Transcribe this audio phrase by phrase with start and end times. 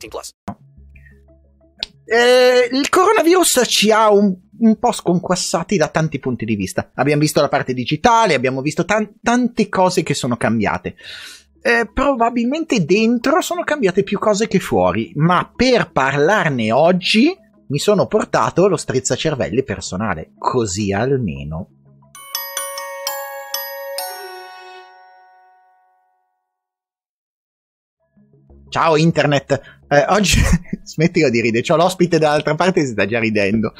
[0.00, 0.30] 18 plus.
[2.04, 6.90] Eh, il coronavirus ci ha un, un, po' sconquassati da tanti punti di vista.
[6.94, 10.96] Abbiamo visto la parte digitale, abbiamo visto tan- tante cose che sono cambiate.
[11.62, 17.36] Eh, probabilmente dentro sono cambiate più cose che fuori, ma per parlarne oggi
[17.68, 21.68] mi sono portato lo strizzacervelli personale, così almeno.
[28.70, 30.38] Ciao internet, eh, oggi
[30.84, 33.72] smettila di ridere, c'ho l'ospite dall'altra parte e si sta già ridendo.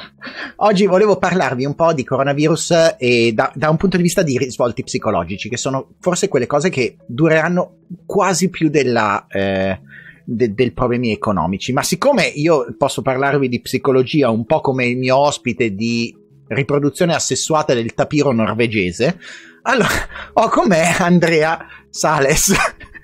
[0.56, 4.36] Oggi volevo parlarvi un po' di coronavirus e da, da, un punto di vista di
[4.36, 9.80] risvolti psicologici, che sono forse quelle cose che dureranno quasi più della, eh,
[10.24, 11.72] de- del problemi economici.
[11.72, 16.12] Ma siccome io posso parlarvi di psicologia un po' come il mio ospite di
[16.48, 19.16] riproduzione assessuata del tapiro norvegese,
[19.62, 19.88] allora
[20.32, 22.52] ho con me Andrea Sales.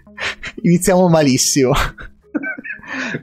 [0.63, 1.73] Iniziamo malissimo.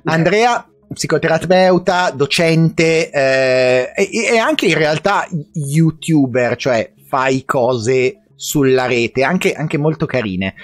[0.03, 9.23] Andrea, psicoterapeuta, docente eh, e, e anche in realtà youtuber, cioè fai cose sulla rete,
[9.23, 10.55] anche, anche molto carine.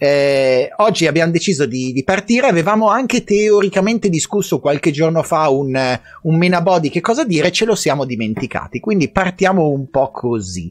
[0.00, 2.46] Eh, oggi abbiamo deciso di, di, partire.
[2.46, 7.74] Avevamo anche teoricamente discusso qualche giorno fa un, un Menabody che cosa dire, ce lo
[7.74, 8.78] siamo dimenticati.
[8.78, 10.70] Quindi partiamo un po' così.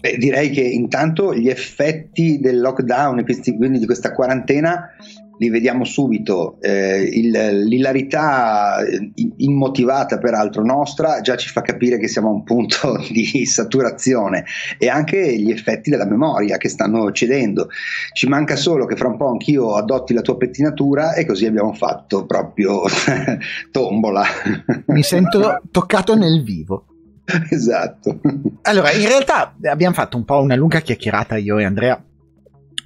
[0.00, 3.24] Beh, direi che intanto gli effetti del lockdown,
[3.56, 4.90] quindi di questa quarantena,
[5.38, 6.58] li vediamo subito.
[6.60, 7.30] Eh, il,
[7.64, 13.46] l'ilarità eh, immotivata, peraltro nostra, già ci fa capire che siamo a un punto di
[13.46, 14.44] saturazione
[14.78, 17.68] e anche gli effetti della memoria che stanno cedendo.
[18.12, 21.72] Ci manca solo che fra un po' anch'io adotti la tua pettinatura e così abbiamo
[21.72, 22.82] fatto proprio
[23.70, 24.24] tombola.
[24.86, 26.86] Mi sento toccato nel vivo.
[27.50, 28.20] Esatto.
[28.62, 32.02] Allora, in realtà abbiamo fatto un po' una lunga chiacchierata io e Andrea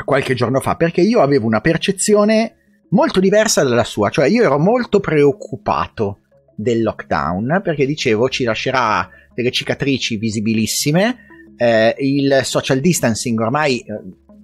[0.05, 2.57] qualche giorno fa perché io avevo una percezione
[2.91, 6.21] molto diversa dalla sua, cioè io ero molto preoccupato
[6.55, 11.17] del lockdown perché dicevo ci lascerà delle cicatrici visibilissime,
[11.57, 13.93] eh, il social distancing ormai eh,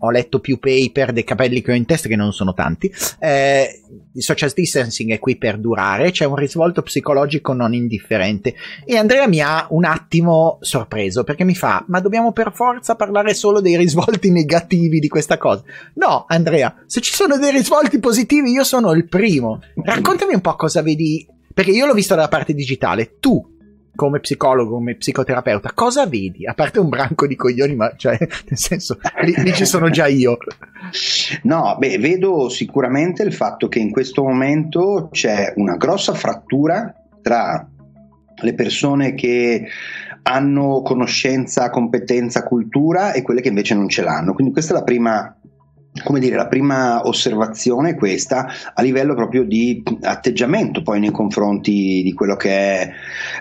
[0.01, 2.91] ho letto più paper dei capelli che ho in testa, che non sono tanti.
[3.19, 3.83] Eh,
[4.19, 8.55] il social distancing è qui per durare, c'è un risvolto psicologico non indifferente.
[8.85, 13.33] E Andrea mi ha un attimo sorpreso perché mi fa: Ma dobbiamo per forza parlare
[13.35, 15.63] solo dei risvolti negativi di questa cosa?
[15.95, 19.61] No, Andrea, se ci sono dei risvolti positivi, io sono il primo.
[19.83, 21.27] Raccontami un po' cosa vedi.
[21.55, 23.58] Perché io l'ho visto dalla parte digitale, tu
[23.99, 26.47] come psicologo, come psicoterapeuta, cosa vedi?
[26.47, 28.17] A parte un branco di coglioni, ma cioè,
[28.47, 30.37] nel senso, lì, lì ci sono già io.
[31.43, 37.69] No, beh, vedo sicuramente il fatto che in questo momento c'è una grossa frattura tra
[38.41, 39.67] le persone che
[40.23, 44.33] hanno conoscenza, competenza, cultura e quelle che invece non ce l'hanno.
[44.33, 45.38] Quindi questa è la prima
[46.03, 52.03] come dire, la prima osservazione è questa a livello proprio di atteggiamento poi nei confronti
[52.03, 52.91] di quello che è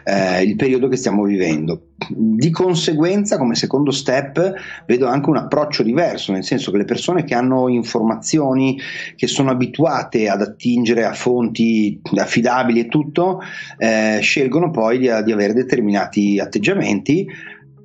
[0.03, 1.81] eh, il periodo che stiamo vivendo.
[2.09, 4.53] Di conseguenza, come secondo step,
[4.85, 8.79] vedo anche un approccio diverso, nel senso che le persone che hanno informazioni,
[9.15, 13.41] che sono abituate ad attingere a fonti affidabili e tutto,
[13.77, 17.27] eh, scelgono poi di, di avere determinati atteggiamenti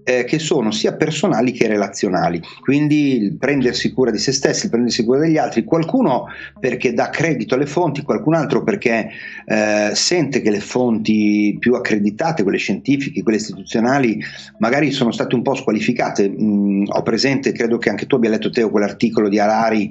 [0.05, 4.71] eh, che sono sia personali che relazionali, quindi il prendersi cura di se stessi, il
[4.71, 6.27] prendersi cura degli altri, qualcuno
[6.59, 9.11] perché dà credito alle fonti, qualcun altro perché
[9.45, 14.23] eh, sente che le fonti più accreditate, quelle scientifiche, quelle istituzionali,
[14.59, 16.29] magari sono state un po' squalificate.
[16.29, 19.91] Mm, ho presente, credo che anche tu abbia letto Teo quell'articolo di Harari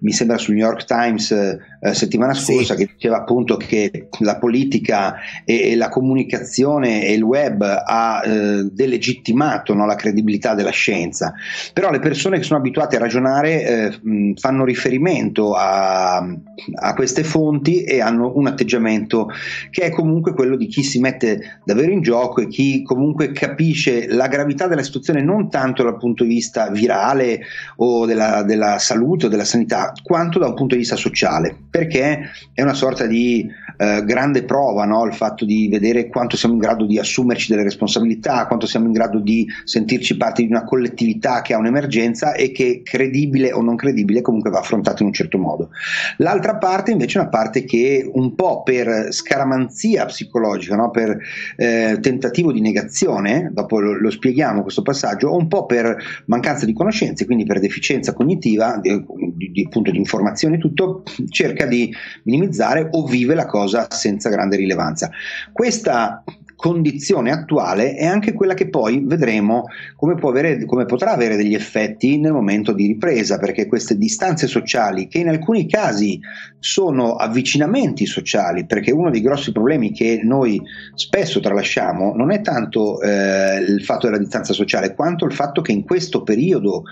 [0.00, 1.32] mi sembra sul New York Times
[1.80, 2.84] eh, settimana scorsa sì.
[2.84, 8.64] che diceva appunto che la politica e, e, la comunicazione e il web ha eh,
[8.64, 11.34] delegittimato no, la credibilità della scienza,
[11.72, 17.22] però le persone che sono abituate a ragionare eh, mh, fanno riferimento a, a, queste
[17.22, 19.28] fonti e hanno un atteggiamento
[19.70, 24.08] che è comunque quello di chi si mette davvero in gioco e chi comunque capisce
[24.08, 27.40] la gravità della situazione non tanto dal punto di vista virale
[27.76, 32.30] o della, della salute o della sanità, quanto da un punto di vista sociale perché
[32.52, 35.04] è una sorta di eh, grande prova no?
[35.04, 38.92] il fatto di vedere quanto siamo in grado di assumerci delle responsabilità, quanto siamo in
[38.92, 43.76] grado di sentirci parte di una collettività che ha un'emergenza e che credibile o non
[43.76, 45.70] credibile comunque va affrontata in un certo modo.
[46.16, 50.90] L'altra parte invece è una parte che un po' per scaramanzia psicologica, no?
[50.90, 51.16] per
[51.56, 55.96] eh, tentativo di negazione, dopo lo, lo, spieghiamo questo passaggio, o un po' per
[56.26, 59.04] mancanza di conoscenze, quindi per deficienza cognitiva, di,
[59.34, 61.94] di, di, appunto di informazione e tutto, cerca di
[62.24, 65.10] minimizzare o vive la cosa senza grande rilevanza.
[65.52, 66.22] Questa
[66.58, 72.18] condizione attuale è anche quella che poi vedremo come, avere, come, potrà avere degli effetti
[72.18, 76.18] nel momento di ripresa, perché queste distanze sociali, che in alcuni casi
[76.58, 80.60] sono avvicinamenti sociali, perché uno dei grossi problemi che noi
[80.96, 85.70] spesso tralasciamo non è tanto eh, il fatto della distanza sociale, quanto il fatto che
[85.70, 86.82] in questo periodo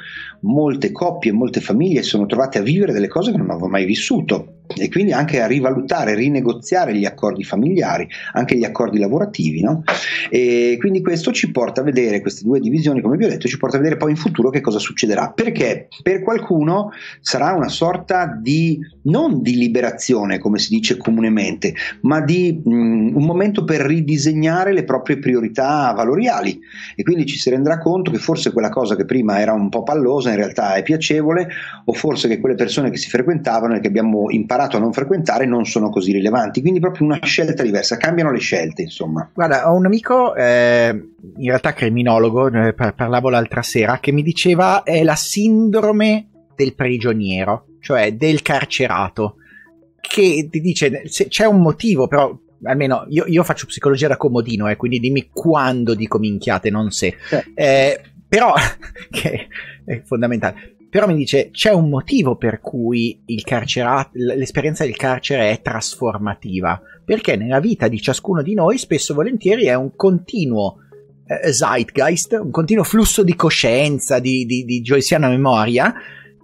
[0.43, 4.56] molte coppie, molte famiglie sono trovate a vivere delle cose che non avevano mai vissuto
[4.74, 9.60] e quindi anche a rivalutare, rinegoziare gli accordi familiari, anche gli accordi lavorativi.
[9.60, 9.82] No?
[10.28, 13.58] E quindi questo ci porta a vedere, queste due divisioni, come vi ho detto, ci
[13.58, 15.30] porta a vedere poi in futuro che cosa succederà.
[15.30, 16.90] Perché per qualcuno
[17.20, 23.24] sarà una sorta di, non di liberazione, come si dice comunemente, ma di mh, un
[23.24, 26.58] momento per ridisegnare le proprie priorità valoriali.
[26.94, 29.82] E quindi ci si renderà conto che forse quella cosa che prima era un po'
[29.82, 31.48] pallosa in realtà è piacevole,
[31.84, 34.93] o forse che quelle persone che si frequentavano e che abbiamo imparato imparato a non
[34.93, 39.31] frequentare non sono così rilevanti, quindi proprio una scelta diversa, cambiano le scelte insomma.
[39.32, 40.88] Guarda, ho un amico, eh,
[41.37, 47.67] in realtà criminologo, eh, parlavo l'altra sera, che mi diceva è la sindrome del prigioniero,
[47.81, 49.37] cioè del carcerato,
[50.00, 54.76] che ti dice c'è un motivo però almeno io, io, faccio psicologia da comodino, eh,
[54.76, 57.14] quindi dimmi quando dico minchiate, non se.
[57.55, 58.55] Eh, però,
[59.11, 59.49] che
[59.85, 65.60] è fondamentale, però mi dice c'è un motivo per cui carcerato, l'esperienza del carcere è
[65.60, 70.76] trasformativa, perché nella vita di ciascuno di noi spesso e volentieri è un continuo
[71.26, 75.93] eh, zeitgeist, un continuo flusso di coscienza, di, di, di joysiana memoria,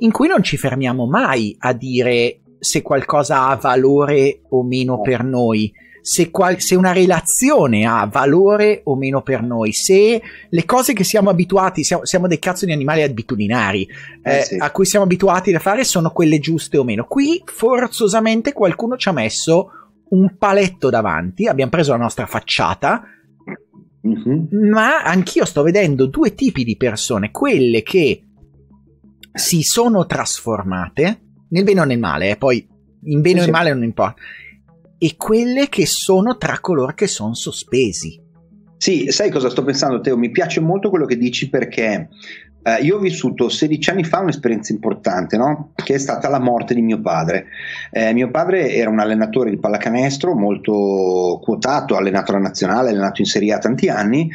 [0.00, 5.24] in cui non ci fermiamo mai a dire se qualcosa ha valore o meno per
[5.24, 5.72] noi
[6.02, 10.20] se, qual- se, una relazione ha valore o meno per noi, se
[10.50, 13.88] le cose che siamo abituati, siamo, siamo dei cazzo di animali abitudinari,
[14.22, 14.56] eh, eh, sì.
[14.58, 17.06] a cui siamo abituati a fare sono quelle giuste o meno.
[17.06, 19.70] Qui forzosamente qualcuno ci ha messo
[20.08, 23.04] un paletto davanti, abbiamo preso la nostra facciata,
[24.06, 24.68] mm-hmm.
[24.70, 28.24] ma anch'io sto vedendo due tipi di persone, quelle che
[29.32, 32.66] si sono trasformate, nel bene o nel male, eh, poi
[33.04, 33.44] in bene sì.
[33.44, 34.20] o in male non importa
[35.04, 38.20] e quelle che sono tra coloro che sono sospesi.
[38.76, 40.16] Sì, sai cosa sto pensando Teo?
[40.16, 42.08] Mi piace molto quello che dici perché
[42.64, 45.72] Uh, io ho vissuto 16 anni fa un'esperienza importante, no?
[45.74, 47.46] che è stata la morte di mio padre.
[47.90, 53.26] Eh, mio padre era un allenatore di pallacanestro molto quotato, allenato alla nazionale, allenato in
[53.26, 54.30] Serie A tanti anni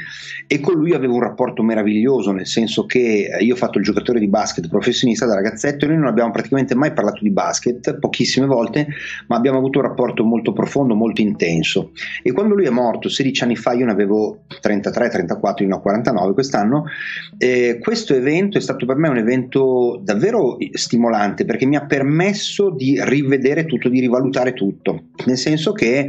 [0.48, 3.84] e con lui avevo un rapporto meraviglioso, nel senso che eh, io ho fatto il
[3.84, 8.00] giocatore di basket professionista da ragazzetto e noi non abbiamo praticamente mai parlato di basket,
[8.00, 8.88] pochissime volte,
[9.28, 11.92] ma abbiamo avuto un rapporto molto profondo, molto intenso.
[12.24, 15.76] E quando lui è morto 16 anni fa, io ne avevo 33, 34, io ne
[15.76, 16.86] ho 49 quest'anno,
[17.38, 22.70] eh, questo evento è stato per me un evento davvero stimolante perché mi ha permesso
[22.70, 26.08] di rivedere tutto, di rivalutare tutto, nel senso che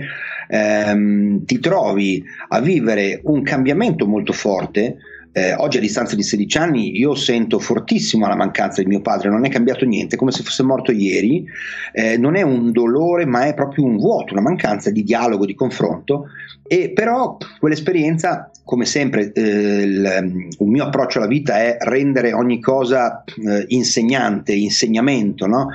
[0.49, 4.97] ehm, ti trovi a vivere un cambiamento molto forte.
[5.31, 9.29] Eh, oggi a distanza di 16 anni io sento fortissimo la mancanza di mio padre,
[9.29, 11.45] non è cambiato niente, come se fosse morto ieri,
[11.93, 15.55] eh, non è un dolore ma è proprio un vuoto, una mancanza di dialogo, di
[15.55, 16.25] confronto.
[16.67, 22.61] E però quell'esperienza come sempre eh, il, un mio approccio alla vita è rendere ogni
[22.61, 25.69] cosa eh, insegnante, insegnamento, no?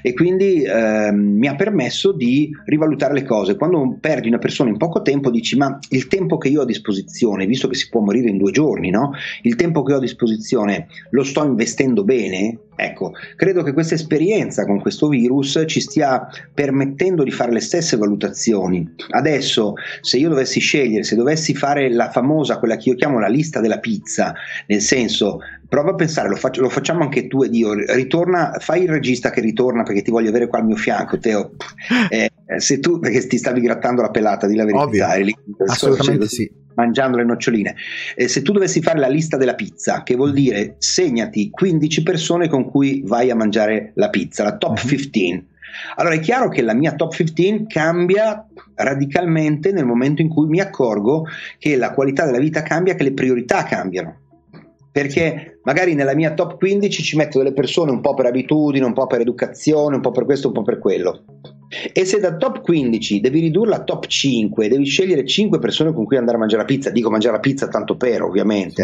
[0.00, 3.54] E quindi eh, mi ha permesso di rivalutare le cose.
[3.54, 6.66] Quando perdi una persona in poco tempo dici ma il tempo che io ho a
[6.66, 9.12] disposizione, visto che si può morire in due giorni, no?
[9.42, 12.60] Il tempo che ho a disposizione lo sto investendo bene?
[12.80, 17.96] Ecco, credo che questa esperienza con questo virus ci stia permettendo di fare le stesse
[17.96, 18.88] valutazioni.
[19.10, 23.18] Adesso, se io dovessi scegliere, se dovessi fare la famosa famosa, quella che io chiamo
[23.18, 24.34] la lista della pizza,
[24.66, 28.82] nel senso, prova a pensare, lo, faccio, lo facciamo anche tu ed io, ritorna, fai
[28.84, 31.52] il regista che ritorna perché ti voglio avere qua al mio fianco, Teo.
[32.10, 32.30] Eh,
[32.60, 35.24] se tu, perché ti stavi grattando la pelata, di la verità, Ovvio.
[35.24, 36.50] lì, Assolutamente sì.
[36.76, 37.74] mangiando le noccioline.
[38.14, 42.48] Eh, se tu dovessi fare la lista della pizza, che vuol dire segnati 15 persone
[42.48, 44.88] con cui vai a mangiare la pizza, la top Mhm.
[44.88, 45.46] 15.
[45.96, 50.60] Allora è chiaro che la mia top 15 cambia radicalmente nel momento in cui mi
[50.60, 51.26] accorgo
[51.58, 54.27] che la qualità della vita cambia, che le priorità cambiano.
[54.90, 58.94] Perché magari nella mia top 15 ci metto delle persone un po' per abitudine, un
[58.94, 61.24] po' per educazione, un po' per questo, un po' per quello.
[61.92, 66.06] E se da top 15 devi ridurla a top 5, devi scegliere 5 persone con
[66.06, 68.82] cui andare a mangiare la pizza, dico mangiare la pizza tanto per ovviamente,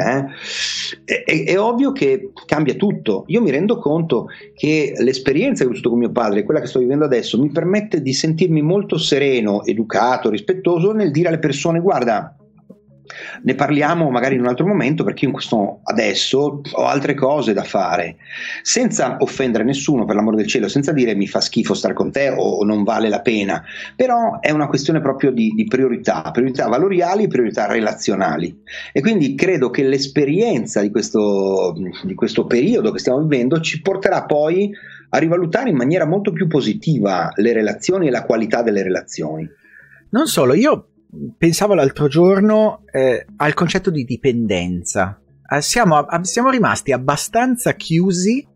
[1.04, 3.24] eh, è, è- ovvio che cambia tutto.
[3.28, 6.78] Io mi rendo conto che l'esperienza che ho vissuto con mio padre, quella che sto
[6.78, 12.36] vivendo adesso, mi permette di sentirmi molto sereno, educato, rispettoso nel dire alle persone guarda,
[13.42, 15.32] ne parliamo magari in un altro momento perché io
[15.84, 18.16] adesso ho altre cose da fare.
[18.62, 22.32] Senza offendere nessuno per l'amore del cielo senza dire mi fa schifo stare con te
[22.36, 23.62] o non vale la pena
[23.96, 28.62] però è una questione proprio di, di priorità priorità valoriali priorità relazionali.
[28.92, 34.24] E quindi credo che l'esperienza di questo, di questo periodo che stiamo vivendo ci porterà
[34.24, 34.70] poi
[35.10, 39.48] a rivalutare in maniera molto più positiva le relazioni e la qualità delle relazioni.
[40.10, 40.88] Non solo, io
[41.36, 45.20] pensavo l'altro giorno eh, al concetto di dipendenza.
[45.48, 48.46] Eh, siamo, a- siamo rimasti abbastanza chiusi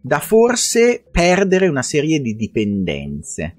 [0.00, 3.54] da forse perdere una serie di dipendenze.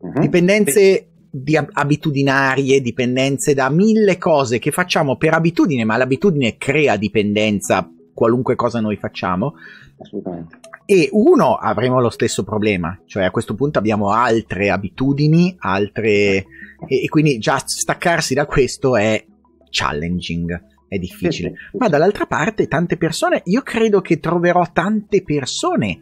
[0.00, 0.20] Mhm.
[0.20, 6.96] Dipendenze di ab- abitudinarie, dipendenze da mille cose che facciamo per abitudine, ma l'abitudine crea
[6.96, 9.54] dipendenza qualunque cosa noi facciamo.
[9.98, 16.46] assolutamente E uno avremo lo stesso problema, cioè a questo punto abbiamo altre abitudini, altre
[16.86, 19.24] e, e quindi già staccarsi da questo è
[19.70, 21.54] challenging, è difficile.
[21.78, 26.00] Ma dall'altra parte tante persone, io credo che troverò tante persone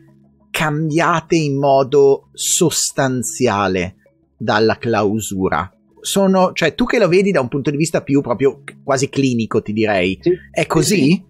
[0.51, 3.97] cambiate in modo sostanziale
[4.37, 5.69] dalla clausura.
[6.01, 9.63] Sono, cioè tu che lo vedi da un punto di vista più proprio quasi clinico,
[9.63, 10.19] ti direi.
[10.21, 10.33] Sì.
[10.51, 11.25] È così?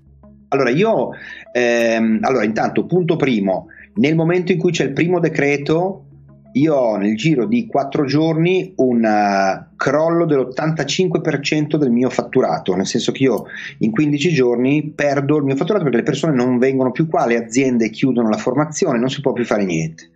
[0.49, 1.11] Allora, io,
[1.53, 6.07] ehm, allora, intanto, punto primo, nel momento in cui c'è il primo decreto,
[6.55, 12.87] io ho nel giro di quattro giorni un eh, crollo dell'85% del mio fatturato, nel
[12.87, 13.45] senso che io
[13.79, 17.43] in 15 giorni perdo il mio fatturato perché le persone non vengono più qua, le
[17.43, 20.11] aziende chiudono la formazione, non si può più fare niente.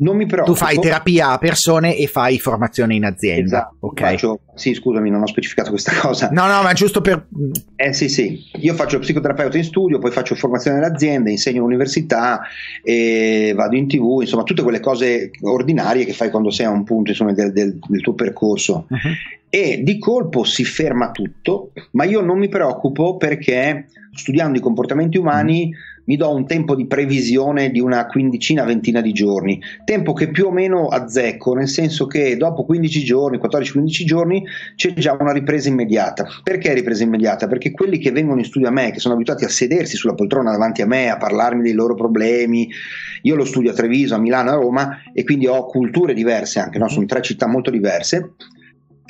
[0.00, 0.56] Non mi preoccupo.
[0.56, 3.44] Tu fai terapia a persone e fai formazione in azienda.
[3.44, 4.00] Esatto, ok.
[4.00, 6.28] faccio- sì, scusami, non ho specificato questa cosa.
[6.30, 7.26] No, no, ma giusto per.
[7.76, 12.40] Eh sì, sì, io faccio psicoterapeuta in studio, poi faccio formazione nell'azienda, insegno all'università,
[13.54, 17.10] vado in tv, insomma tutte quelle cose ordinarie che fai quando sei a un punto
[17.10, 18.86] insomma, del, del- del tuo percorso.
[19.50, 25.16] E di colpo si ferma tutto, ma io non mi preoccupo perché studiando i comportamenti
[25.18, 25.72] umani
[26.08, 30.46] mi do un tempo di previsione di una quindicina, ventina di giorni, tempo che più
[30.46, 34.42] o meno azzecco, nel senso che dopo 15 giorni, 14-15 giorni
[34.74, 36.26] c'è già una ripresa immediata.
[36.42, 37.46] Perché ripresa immediata?
[37.46, 40.50] Perché quelli che vengono in studio a me, che sono abituati a sedersi sulla poltrona
[40.50, 42.68] davanti a me, a parlarmi dei loro problemi,
[43.22, 46.78] io lo studio a Treviso, a Milano, a Roma e quindi ho culture diverse anche,
[46.78, 46.88] no?
[46.88, 48.32] sono tre città molto diverse.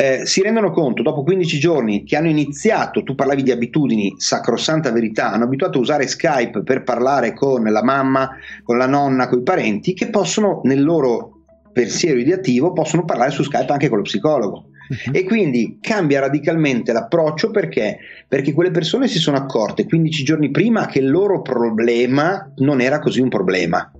[0.01, 4.93] Eh, si rendono conto dopo 15 giorni che hanno iniziato, tu parlavi di abitudini, sacrosanta
[4.93, 8.31] verità, hanno abituato a usare Skype per parlare con la mamma,
[8.63, 11.41] con la nonna, con i parenti, che possono nel loro
[11.73, 14.67] pensiero ideativo possono parlare su Skype anche con lo psicologo.
[15.11, 17.99] E quindi cambia radicalmente l'approccio perché?
[18.29, 23.01] Perché quelle persone si sono accorte 15 giorni prima che il loro problema non era
[23.01, 23.91] così un problema.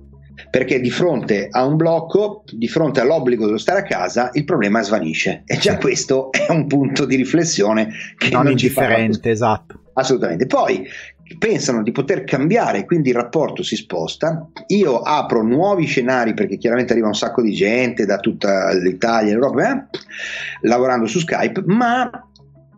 [0.49, 4.81] Perché di fronte a un blocco, di fronte all'obbligo dello stare a casa, il problema
[4.81, 5.43] svanisce.
[5.45, 9.81] E già questo è un punto di riflessione che Non non ci fa indifferente, esatto.
[9.93, 10.45] Assolutamente.
[10.45, 10.87] Poi
[11.37, 14.47] pensano di poter cambiare, quindi il rapporto si sposta.
[14.67, 19.71] Io apro nuovi scenari perché chiaramente arriva un sacco di gente da tutta l'Italia, l'Europa,
[19.71, 19.85] eh,
[20.61, 22.09] lavorando su Skype, ma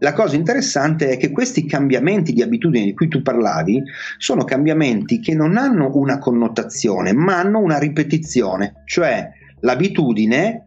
[0.01, 3.83] la cosa interessante è che questi cambiamenti di abitudini di cui tu parlavi
[4.17, 9.29] sono cambiamenti che non hanno una connotazione, ma hanno una ripetizione, cioè
[9.59, 10.65] l'abitudine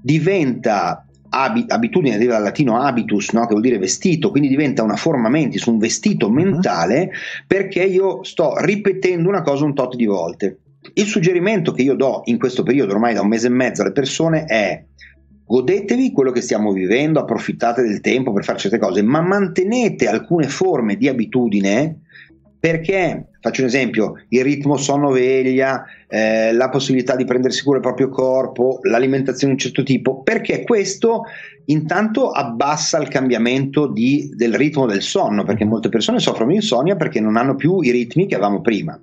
[0.00, 3.40] diventa abi- abitudine deriva dal latino habitus, no?
[3.40, 7.10] che vuol dire vestito, quindi diventa una forma mentis, un vestito mentale,
[7.44, 10.60] perché io sto ripetendo una cosa un tot di volte.
[10.94, 13.90] Il suggerimento che io do in questo periodo, ormai da un mese e mezzo, alle
[13.90, 14.84] persone è
[15.46, 20.48] godetevi quello che stiamo vivendo, approfittate del tempo per fare certe cose, ma mantenete alcune
[20.48, 22.00] forme di abitudine
[22.58, 28.08] perché Faccio un esempio, il ritmo sonno-veglia, eh, la possibilità di prendersi cura del proprio
[28.08, 31.22] corpo, l'alimentazione di un certo tipo, perché questo
[31.66, 36.96] intanto abbassa il cambiamento di, del ritmo del sonno, perché molte persone soffrono di insonnia
[36.96, 38.98] perché non hanno più i ritmi che avevamo prima,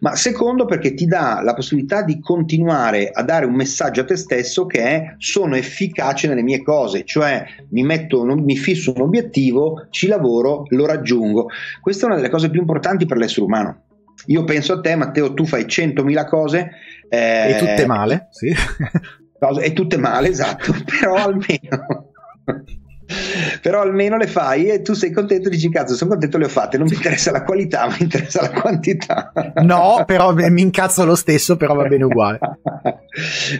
[0.00, 4.16] ma secondo perché ti dà la possibilità di continuare a dare un messaggio a te
[4.16, 9.86] stesso che è sono efficace nelle mie cose, cioè mi, metto, mi fisso un obiettivo,
[9.90, 11.48] ci lavoro, lo raggiungo.
[11.80, 13.82] Questa è una delle cose più importanti per l'essere umano.
[14.26, 16.70] Io penso a te, Matteo, tu fai 100.000 cose.
[17.08, 18.52] Eh, e tutte male, sì.
[19.62, 22.12] e tutte male, esatto, però almeno...
[23.62, 26.76] però almeno le fai e tu sei contento dici cazzo sono contento le ho fatte
[26.76, 29.32] non mi interessa la qualità mi interessa la quantità
[29.62, 32.38] no però mi incazzo lo stesso però va bene uguale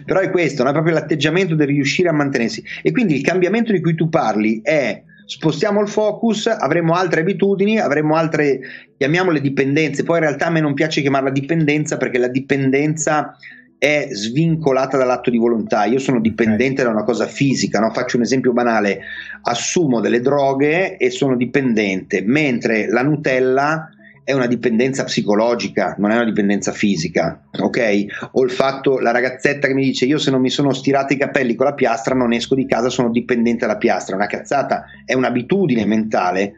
[0.05, 0.69] però è questo no?
[0.69, 4.61] è proprio l'atteggiamento del riuscire a mantenersi e quindi il cambiamento di cui tu parli
[4.63, 8.61] è spostiamo il focus, avremo altre abitudini, avremo altre,
[8.97, 13.37] chiamiamole dipendenze, poi in realtà a me non piace chiamarla dipendenza perché la dipendenza
[13.77, 15.85] è svincolata dall'atto di volontà.
[15.85, 17.93] Io sono dipendente da una cosa fisica, no?
[17.93, 19.01] faccio un esempio banale,
[19.43, 23.91] assumo delle droghe e sono dipendente, mentre la Nutella
[24.29, 28.29] è una dipendenza psicologica, non è una dipendenza fisica, ok?
[28.33, 31.17] O il fatto, la ragazzetta che mi dice io se non mi sono stirato i
[31.17, 35.15] capelli con la piastra non esco di casa, sono dipendente dalla piastra, una cazzata, è
[35.15, 36.53] un'abitudine mentale.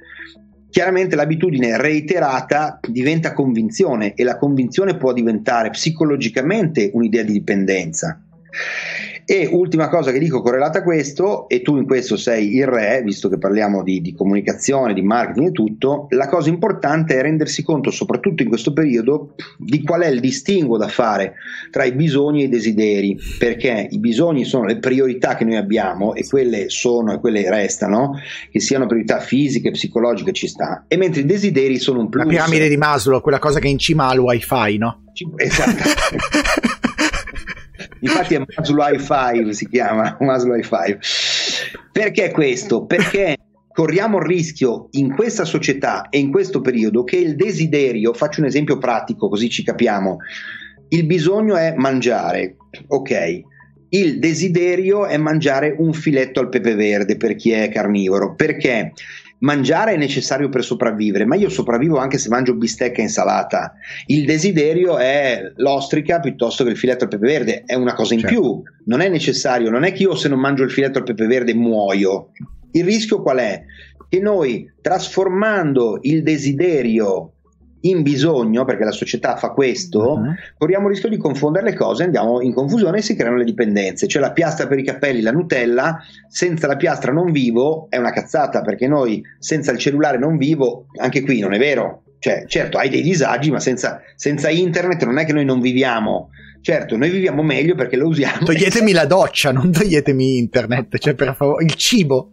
[0.68, 8.20] Chiaramente l'abitudine reiterata diventa convinzione e la convinzione può diventare psicologicamente un'idea di dipendenza.
[9.30, 13.00] E ultima cosa che dico correlata a questo, e tu in questo sei il re,
[13.04, 17.62] visto che parliamo di, di, comunicazione, di marketing e tutto, la cosa importante è rendersi
[17.62, 21.34] conto, soprattutto in questo periodo, di qual è il distinguo da fare
[21.70, 26.16] tra i bisogni e i desideri, perché i bisogni sono le priorità che noi abbiamo
[26.16, 28.18] e quelle sono e quelle restano,
[28.50, 32.24] che siano priorità fisiche, psicologiche, ci sta, e mentre i desideri sono un plus.
[32.24, 35.04] La piramide di Maslow, quella cosa che in cima al wifi, no?
[35.36, 35.84] Esatto.
[38.00, 40.98] Infatti è Maslow i5 si chiama Maslow i5.
[41.92, 42.86] Perché questo?
[42.86, 43.36] Perché
[43.72, 48.46] corriamo il rischio in questa società e in questo periodo che il desiderio, faccio un
[48.46, 50.18] esempio pratico così ci capiamo,
[50.88, 52.56] il bisogno è mangiare,
[52.88, 53.42] ok,
[53.90, 58.92] il desiderio è mangiare un filetto al pepe verde per chi è carnivoro, perché
[59.40, 63.74] mangiare è necessario per sopravvivere, ma io sopravvivo anche se mangio bistecca e insalata.
[64.06, 68.20] Il desiderio è l'ostrica piuttosto che il filetto al pepe verde, è una cosa in
[68.20, 68.34] certo.
[68.34, 71.26] più, non è necessario, non è che io se non mangio il filetto al pepe
[71.26, 72.30] verde muoio.
[72.72, 73.62] Il rischio qual è?
[74.08, 77.34] Che noi trasformando il desiderio
[77.82, 80.34] in bisogno, perché la società fa questo, uh-huh.
[80.58, 84.06] corriamo il rischio di confondere le cose, andiamo in confusione e si creano le dipendenze.
[84.06, 88.12] Cioè la piastra per i capelli, la Nutella, senza la piastra non vivo è una
[88.12, 92.02] cazzata, perché noi senza il cellulare non vivo, anche qui non è vero.
[92.18, 96.28] Cioè, certo, hai dei disagi, ma senza, senza internet non è che noi non viviamo.
[96.60, 98.44] Certo, noi viviamo meglio perché lo usiamo.
[98.44, 102.32] Toglietemi la doccia, non toglietemi internet, cioè per favore, il cibo.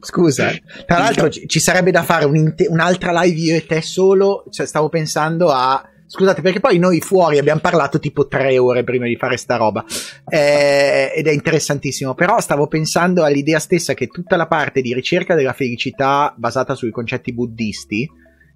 [0.00, 0.50] Scusa,
[0.86, 4.44] tra l'altro ci, sarebbe da fare un un'altra live io e te solo.
[4.50, 5.84] Cioè, stavo pensando a.
[6.06, 9.84] Scusate, perché poi noi fuori abbiamo parlato tipo tre ore prima di fare sta roba.
[10.28, 12.14] Eh, ed è interessantissimo.
[12.14, 16.90] Però stavo pensando all'idea stessa che tutta la parte di ricerca della felicità basata sui
[16.90, 18.10] concetti buddisti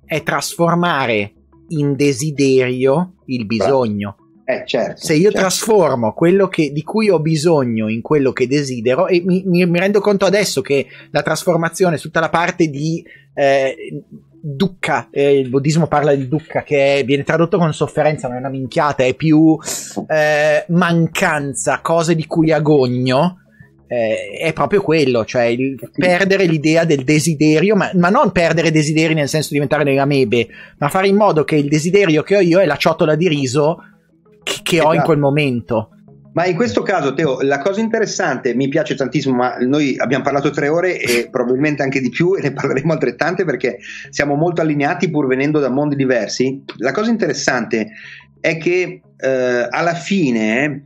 [0.05, 1.33] è trasformare
[1.69, 4.17] in desiderio il bisogno.
[4.47, 5.39] Eh, certo, Se io certo.
[5.39, 9.79] trasformo quello che, di cui ho bisogno in quello che desidero, e mi, mi, mi,
[9.79, 13.03] rendo conto adesso che la trasformazione, tutta la parte di
[13.33, 14.03] eh,
[14.43, 18.41] dukkha, eh, il buddismo parla di dukkha, che è, viene tradotto con sofferenza, non è
[18.41, 19.59] una minchiata, è più
[20.09, 23.39] eh, mancanza, cose di cui agogno.
[23.87, 29.13] Eh, è proprio quello, cioè il perdere l'idea del desiderio, ma, ma, non perdere desideri
[29.13, 32.41] nel senso di diventare delle amebe, ma fare in modo che il desiderio che ho
[32.41, 33.79] io è la ciotola di riso
[34.45, 35.07] che, che ho in esatto.
[35.07, 35.89] quel momento.
[36.35, 40.51] Ma in questo caso, Teo, la cosa interessante, mi piace tantissimo, ma noi abbiamo parlato
[40.51, 43.79] tre ore e probabilmente anche di più e ne parleremo altrettante perché
[44.11, 46.63] siamo molto allineati pur venendo da mondi diversi.
[46.79, 47.91] La cosa interessante
[48.41, 50.83] è che eh, alla fine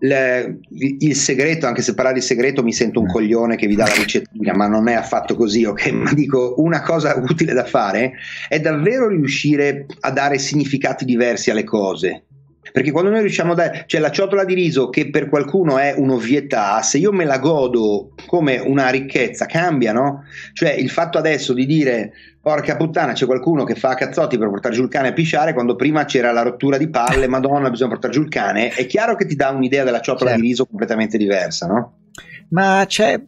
[0.00, 3.10] le, il segreto, anche se parlare di segreto mi sento un mm.
[3.10, 5.90] coglione che vi dà la ricettina, ma non è affatto così, ok?
[5.92, 8.14] Ma dico, una cosa utile da fare
[8.48, 12.24] è davvero riuscire a dare significati diversi alle cose
[12.72, 15.94] perché quando noi riusciamo a dare, cioè la ciotola di riso che per qualcuno è
[15.96, 20.24] un'ovvietà, se io me la godo come una ricchezza, cambia, no?
[20.52, 24.74] Cioè il fatto adesso di dire porca puttana c'è qualcuno che fa cazzotti per portare
[24.74, 28.12] giù il cane a pisciare quando prima c'era la rottura di palle, madonna bisogna portare
[28.12, 30.42] giù il cane, è chiaro che ti dà un'idea della ciotola certo.
[30.42, 31.98] di riso completamente diversa, no?
[32.50, 33.20] Ma c'è...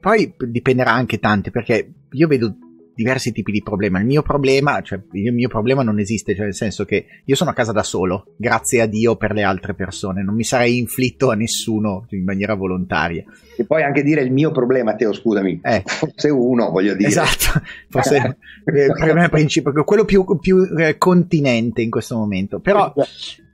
[0.00, 2.56] Poi dipenderà anche tanto perché io vedo
[2.98, 4.00] diversi tipi di problema.
[4.00, 7.50] Il mio problema, cioè il mio problema non esiste, cioè nel senso che io sono
[7.50, 11.30] a casa da solo, grazie a Dio per le altre persone, non mi sarei inflitto
[11.30, 13.22] a nessuno in maniera volontaria.
[13.56, 15.84] E poi anche dire il mio problema, Teo, scusami, Eh.
[15.86, 17.08] forse uno, voglio dire.
[17.08, 18.16] Esatto, forse
[18.64, 22.58] eh, il problema principale, quello più, più eh, continente in questo momento.
[22.58, 22.92] Però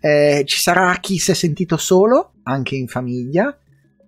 [0.01, 3.55] eh, ci sarà chi si è sentito solo, anche in famiglia,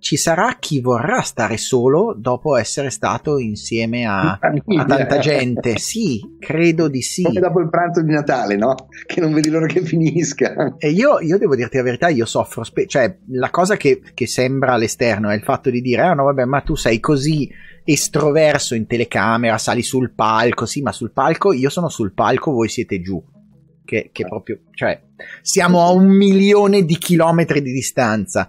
[0.06, 5.78] ci sarà chi vorrà stare solo dopo essere stato insieme a, a tanta gente.
[5.78, 7.24] Sì, credo di sì.
[7.24, 8.76] Come dopo il pranzo di Natale, no?
[9.04, 10.76] Che non vedi l'ora che finisca.
[10.78, 14.28] E io, io devo dirti la verità, io soffro, spe- cioè la cosa che, che
[14.28, 17.50] sembra all'esterno è il fatto di dire, ah no vabbè, ma tu sei così
[17.82, 22.68] estroverso in telecamera, sali sul palco, sì, ma sul palco, io sono sul palco, voi
[22.68, 23.20] siete giù.
[23.84, 25.00] Che, che proprio, cioè,
[25.42, 28.48] siamo a un milione di chilometri di distanza.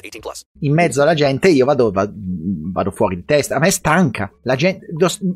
[0.01, 0.45] 18 plus.
[0.59, 3.55] in mezzo alla gente io vado, va- vado fuori di testa.
[3.55, 4.31] A me stanca.
[4.43, 4.87] La gente,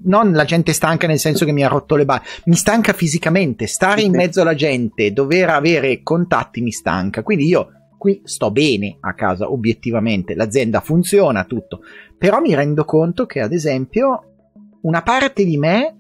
[0.04, 3.68] non la gente stanca nel senso che mi ha rotto le balle, mi stanca fisicamente.
[3.68, 7.24] Stare in mezzo alla gente, dover avere contatti mi stanca.
[7.24, 10.36] Quindi io qui sto bene a casa, obiettivamente.
[10.36, 11.82] L'azienda funziona, tutto.
[12.18, 14.36] Però mi rendo conto che, ad esempio,
[14.82, 16.00] una parte di me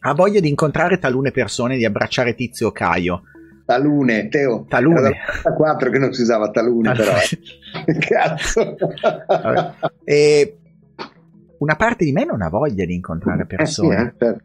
[0.00, 3.22] ha voglia di incontrare talune persone, di abbracciare Tizio o Caio.
[3.66, 4.64] Talune, Teo.
[4.68, 5.00] Talune.
[5.00, 7.12] Era dal 4 che non si usava talune, però.
[7.16, 7.98] eh.
[7.98, 8.76] Cazzo.
[9.26, 9.72] Vabbè.
[10.04, 10.56] E
[11.58, 13.94] una parte di me non ha voglia di incontrare Eh sì, persone.
[13.96, 14.44] eh, certo.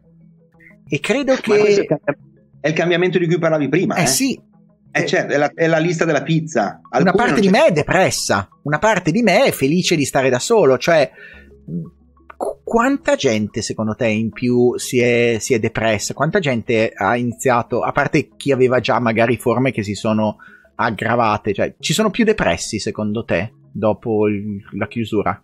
[0.88, 1.86] E credo che.
[2.60, 3.94] è il cambiamento di cui parlavi prima.
[3.94, 4.06] Eh eh?
[4.06, 4.38] sì,
[4.90, 6.80] Eh, certo, è, la, è la lista della pizza.
[6.82, 10.04] una Alcune parte non di me è depressa, una parte di me è felice di
[10.04, 10.76] stare da solo.
[10.76, 11.10] Cioè,
[12.72, 16.14] quanta gente secondo te in più si è, si è depressa?
[16.14, 20.36] Quanta gente ha iniziato, a parte chi aveva già magari forme che si sono
[20.76, 25.38] aggravate, cioè, ci sono più depressi secondo te dopo il- la chiusura?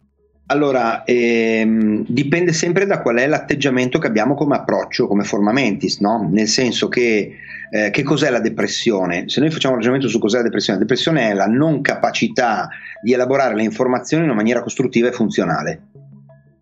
[0.46, 6.00] Allora, ehm, dipende sempre da qual è l'atteggiamento che abbiamo come approccio, come forma mentis,
[6.00, 6.26] no?
[6.32, 7.34] Nel senso che,
[7.70, 9.28] eh, che cos'è la depressione?
[9.28, 12.70] Se noi facciamo un ragionamento su cos'è la depressione, la depressione è la non capacità
[13.02, 15.87] di elaborare le informazioni in una maniera costruttiva e funzionale.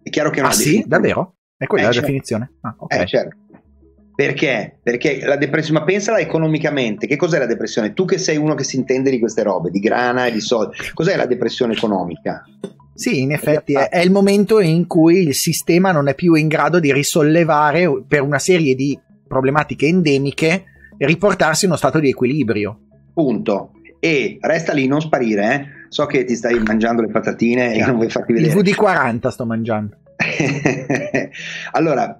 [0.07, 0.65] È chiaro che è una Ah sì?
[0.67, 0.89] definizione.
[0.89, 1.35] Davvero?
[1.57, 2.07] È quella Eh, la certo.
[2.07, 2.53] definizione?
[2.61, 2.95] Ah, ok.
[2.95, 3.37] Eh, certo.
[4.15, 4.79] Perché?
[4.81, 7.93] Perché la depressione, ma pensala economicamente, che cos'è la depressione?
[7.93, 10.77] Tu che sei uno che si intende di queste robe, di grana e di soldi,
[10.95, 12.45] cos'è la depressione economica?
[12.95, 16.47] Sì, in effetti è, è il momento in cui il sistema non è più in
[16.47, 20.65] grado di risollevare per una serie di problematiche endemiche
[20.99, 22.79] riportarsi in uno stato di equilibrio.
[23.13, 23.73] Punto.
[23.99, 25.76] E resta lì, non sparire, eh.
[25.89, 28.61] So che ti stai mangiando le patatine e non vuoi farti Il vedere.
[28.61, 29.97] VD40 sto mangiando.
[31.73, 32.17] allora,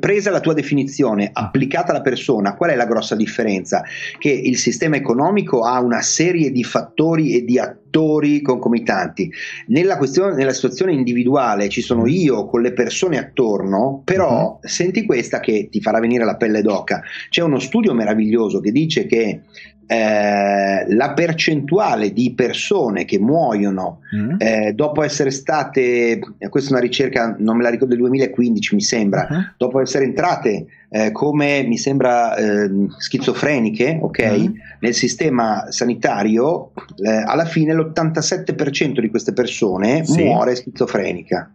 [0.00, 3.82] presa la tua definizione, applicata alla persona, qual è la grossa differenza?
[4.18, 9.30] Che il sistema economico ha una serie di fattori e di attori concomitanti.
[9.68, 15.40] Nella, questione, nella situazione individuale ci sono io con le persone attorno, però senti questa
[15.40, 17.02] che ti farà venire la pelle d'oca.
[17.30, 19.42] C'è uno studio meraviglioso che dice che
[19.90, 24.34] eh, la percentuale di persone che muoiono Mm?
[24.38, 26.18] eh, dopo essere state,
[26.50, 29.54] questa è una ricerca, non me la ricordo del 2015 mi sembra, Mhm.
[29.58, 34.52] dopo essere entrate eh, come mi sembra ehm, schizofreniche, ok, Mhm.
[34.80, 36.70] nel sistema sanitario,
[37.02, 40.22] eh, alla fine l'87% di queste persone Sì.
[40.24, 41.52] muore schizofrenica.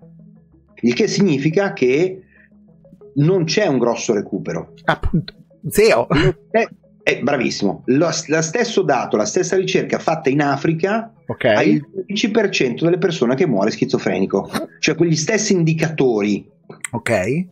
[0.82, 2.22] Il che significa che
[3.16, 4.74] non c'è un grosso recupero.
[4.86, 5.34] Appunto,
[5.70, 6.08] zero.
[7.04, 7.84] È, è bravissimo.
[7.86, 11.46] Lo, lo stesso dato, la stessa ricerca fatta in Africa Ok.
[11.46, 16.50] hai il 12% delle persone che muore schizofrenico, cioè quegli stessi indicatori.
[16.92, 17.46] Ok.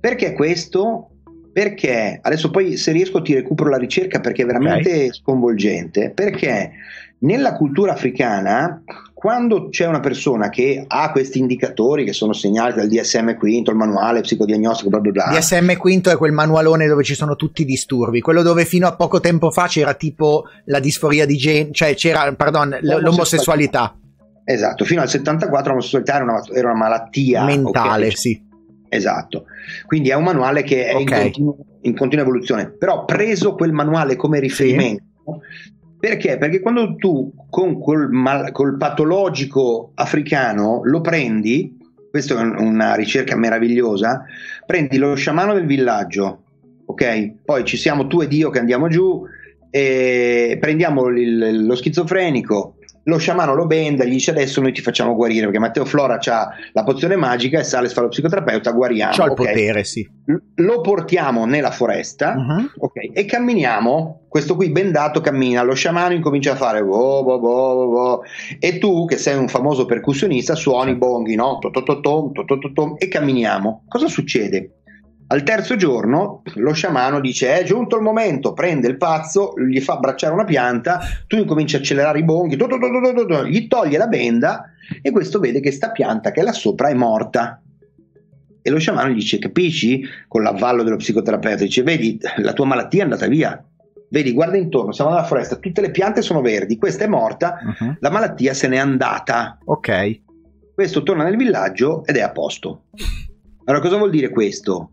[0.00, 1.10] Perché questo?
[1.52, 6.10] Perché adesso poi se riesco ti recupero la ricerca perché è veramente sconvolgente.
[6.10, 6.72] Perché
[7.20, 12.88] nella cultura africana, quando c'è una persona che ha questi indicatori che sono segnalati dal
[12.88, 15.38] DSM quinto, il manuale psicodiagnostico, bla bla bla.
[15.38, 18.94] DSM quinto è quel manualone dove ci sono tutti i disturbi, quello dove fino a
[18.94, 23.96] poco tempo fa c'era tipo la disforia di genere, cioè c'era, pardon, l'omosessualità.
[24.44, 28.18] Esatto, fino al 74 l'omosessualità era una, era una malattia mentale, ok?
[28.18, 28.42] sì.
[28.90, 29.46] Esatto,
[29.86, 31.20] quindi è un manuale che è in, Ok.
[31.22, 35.02] continu- in continua evoluzione, però preso quel manuale come riferimento,
[36.08, 36.36] perché?
[36.36, 41.78] Perché quando tu con col, mal- col patologico africano lo prendi,
[42.10, 44.22] questa è un- una ricerca meravigliosa,
[44.66, 46.42] prendi lo sciamano del villaggio,
[46.84, 47.36] ok?
[47.42, 49.22] Poi ci siamo tu ed io che andiamo giù,
[49.70, 52.73] prendiamo il- lo schizofrenico,
[53.04, 56.48] lo sciamano lo benda, gli dice adesso noi ti facciamo guarire perché Matteo Flora ha
[56.72, 59.12] la pozione magica e sale, si fa lo psicoterapeuta, guariamo.
[59.12, 59.36] C'ho il ok?
[59.36, 60.08] potere, sì.
[60.56, 62.72] Lo portiamo nella foresta Mhm.
[62.78, 64.20] ok, e camminiamo.
[64.28, 68.22] Questo qui bendato cammina, lo sciamano incomincia a fare vo, vo, vo, vo.
[68.58, 71.58] e tu che sei un famoso percussionista suoni i bonghi, no?
[71.60, 73.84] To, to, to, tom, to, to, to, tom, e camminiamo.
[73.86, 74.78] Cosa succede?
[75.26, 79.94] Al terzo giorno lo sciamano dice è giunto il momento, prende il pazzo, gli fa
[79.94, 84.06] abbracciare una pianta, tu incominci a accelerare i to, to, to, to, gli toglie la
[84.06, 87.60] benda e questo vede che sta pianta che è là sopra è morta.
[88.66, 90.02] E lo sciamano gli dice capisci?
[90.28, 93.62] Con l'avvallo dello psicoterapeuta dice vedi la tua malattia è andata via.
[94.10, 97.96] Vedi, guarda intorno, siamo nella foresta, tutte le piante sono verdi, questa è morta, Mhm.
[97.98, 99.58] la malattia se n'è andata.
[99.64, 100.20] Ok.
[100.74, 102.84] Questo torna nel villaggio ed è a posto.
[103.64, 104.90] Allora, cosa vuol dire questo?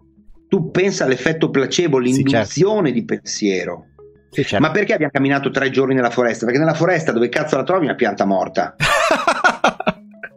[0.52, 3.86] Tu pensa all'effetto placebo, l'induzione di pensiero.
[4.30, 4.66] Sì, certo.
[4.66, 6.44] Ma perché abbiamo camminato tre giorni nella foresta?
[6.44, 8.76] Perché nella foresta dove cazzo la trovi una pianta morta?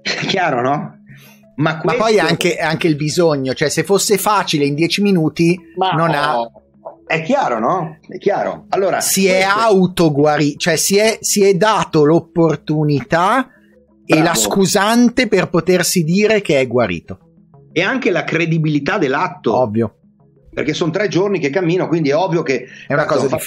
[0.01, 0.99] È chiaro, no?
[1.57, 5.59] Ma, Ma questo- poi anche, anche il bisogno, cioè se fosse facile in 10 minuti
[5.77, 6.51] Ma non no, ha...
[7.07, 7.99] È chiaro, no?
[8.07, 8.67] È chiaro.
[8.69, 13.49] Allora, Si è questo- autoguarito, cioè si è, si è dato l'opportunità
[14.07, 14.25] e Bravo.
[14.25, 17.19] la scusante per potersi dire che è guarito.
[17.73, 19.57] E anche la credibilità dell'atto.
[19.57, 19.97] Ovvio.
[20.55, 22.67] Perché sono tre giorni che cammino, quindi è ovvio che...
[22.87, 23.43] È una cosa ho fatto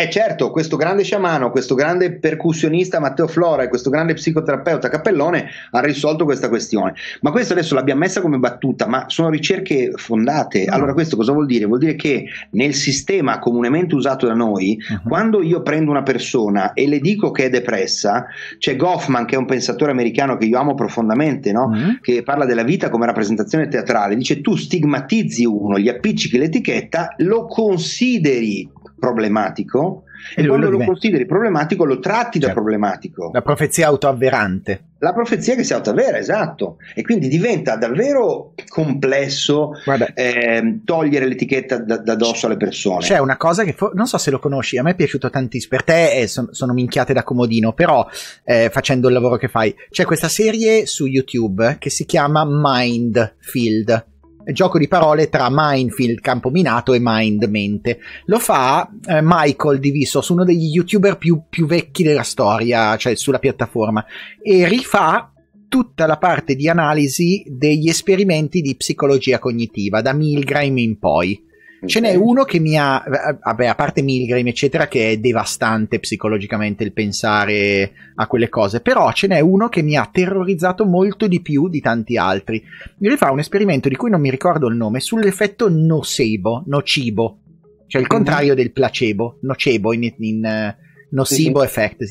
[0.00, 0.08] tutto.
[0.08, 5.48] Eh certo, questo grande sciamano, questo grande percussionista Matteo Flora e questo grande psicoterapeuta Cappellone
[5.70, 6.94] ha risolto questa questione.
[7.20, 10.64] Ma questo adesso l'abbiamo messa come battuta, ma sono ricerche fondate.
[10.66, 11.66] Allora questo cosa vuol dire?
[11.66, 15.08] Vuol dire che nel sistema comunemente usato da noi, Mhm.
[15.08, 18.26] quando io prendo una persona e le dico che è depressa,
[18.58, 21.68] c'è Goffman che è un pensatore americano che io amo profondamente, no?
[21.68, 21.98] Mhm.
[22.00, 27.46] che parla della vita come rappresentazione teatrale, dice tu stigmatizzi uno, gli appiccichi l'etichetta, lo
[27.46, 28.68] consideri
[29.00, 30.04] problematico
[30.36, 32.60] E e, quando lo lo consideri problematico lo tratti da Certo.
[32.60, 33.30] problematico.
[33.32, 34.84] La profezia autoavverante.
[34.98, 39.70] La profezia che si autoavvera, esatto, e quindi diventa davvero complesso
[40.14, 43.00] ehm, togliere l'etichetta da, da dosso alle persone.
[43.00, 45.70] C'è una cosa che fo- non so se lo conosci, a me è piaciuto tantissimo.
[45.74, 48.06] Per te eh, son- sono minchiate da comodino, però
[48.44, 54.04] eh, facendo il lavoro che fai, c'è questa serie su YouTube che si chiama Mindfield.
[54.52, 58.00] Gioco di parole tra Minefield, campo minato, e Mind, mente.
[58.26, 63.38] Lo fa eh, Michael Diviso, uno degli youtuber più, più vecchi della storia, cioè sulla
[63.38, 64.04] piattaforma,
[64.42, 65.32] e rifà
[65.68, 71.48] tutta la parte di analisi degli esperimenti di psicologia cognitiva, da Milgram in poi.
[71.86, 73.02] Ce n'è uno che mi ha,
[73.42, 79.10] vabbè, a parte Milgram, eccetera, che è devastante psicologicamente il pensare a quelle cose, però
[79.12, 82.62] ce n'è uno che mi ha terrorizzato molto di più di tanti altri.
[82.98, 87.38] Mi fa un esperimento di cui non mi ricordo il nome sull'effetto nocebo, nocibo,
[87.86, 88.16] cioè il Mhm.
[88.16, 90.76] contrario del placebo, nocebo in, in eh,
[91.10, 91.64] nocibo Mhm.
[91.64, 92.04] effect,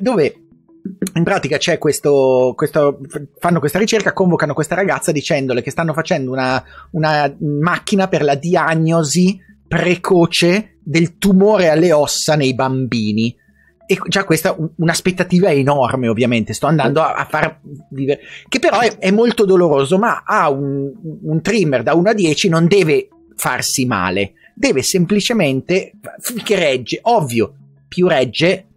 [0.00, 0.43] dove
[1.14, 3.00] in pratica c'è questo, questo,
[3.38, 8.34] fanno questa ricerca, convocano questa ragazza dicendole che stanno facendo una, una macchina per la
[8.34, 13.34] diagnosi precoce del tumore alle ossa nei bambini.
[13.86, 16.54] E già questa è un- un'aspettativa enorme, ovviamente.
[16.54, 18.20] Sto andando a, a far vivere.
[18.48, 20.90] Che però è, è molto doloroso, ma ha un,
[21.22, 27.00] un trimmer da 1 a 10, non deve farsi male, deve semplicemente finché regge.
[27.02, 27.54] Ovvio,
[27.86, 28.68] più regge,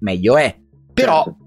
[0.00, 0.56] meglio è.
[0.94, 1.38] Però, Certo.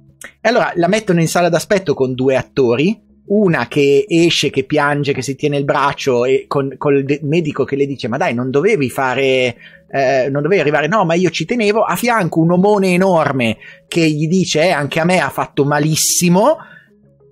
[0.42, 5.14] E allora la mettono in sala d'aspetto con due attori, una che esce, che piange,
[5.14, 8.34] che si tiene il braccio e con, col de- medico che le dice ma dai
[8.34, 9.56] non dovevi fare,
[9.90, 14.10] eh, non dovevi arrivare, no ma io ci tenevo, a fianco un omone enorme che
[14.10, 16.58] gli dice eh, anche a me ha fatto malissimo,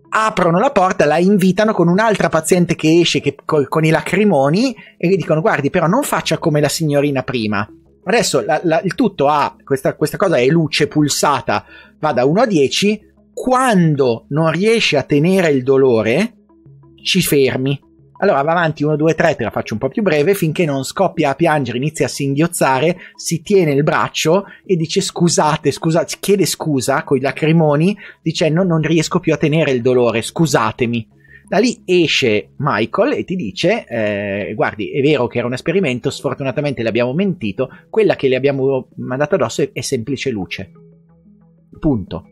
[0.10, 4.76] aprono la porta, la invitano con un'altra paziente che esce che- col- con i lacrimoni
[4.98, 7.67] e gli dicono guardi però non faccia come la signorina prima.
[8.10, 11.63] Adesso la- la- il tutto ha questa, questa cosa è luce pulsata,
[12.00, 13.00] va da 1 a 10.
[13.32, 16.34] Quando non riesci a tenere il dolore,
[17.04, 17.80] ci fermi.
[18.22, 20.84] Allora va avanti 1, 2, 3, te la faccio un po' più breve, finché non
[20.84, 26.48] scoppia a piangere, inizia a singhiozzare, si tiene il braccio e dice scusate, scusate, chiede
[26.48, 31.08] scusa con i lacrimoni, dicendo non riesco più a tenere il dolore, scusatemi.
[31.49, 36.12] Da lì esce Michael e ti dice, eh, guardi, è vero che era un esperimento,
[36.12, 40.71] sfortunatamente le abbiamo mentito, quella che le abbiamo mandato addosso è, è semplice luce.
[41.79, 42.23] Punto.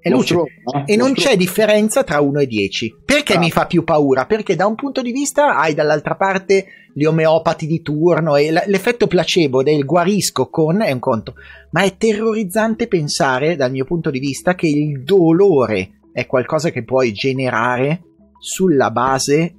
[0.00, 0.34] È luce.
[0.34, 0.92] Mostruoso, eh?
[0.92, 1.28] E non Mostruoso.
[1.30, 2.96] c'è differenza tra 1 e 10.
[3.04, 3.38] Perché Ah.
[3.38, 4.26] mi fa più paura?
[4.26, 8.62] Perché da un punto di vista hai dall'altra parte gli omeopati di turno e l-
[8.66, 11.34] l'effetto placebo del guarisco con è un conto.
[11.70, 16.82] Ma è terrorizzante pensare, dal mio punto di vista, che il dolore è qualcosa che
[16.84, 18.00] puoi generare
[18.38, 19.54] sulla base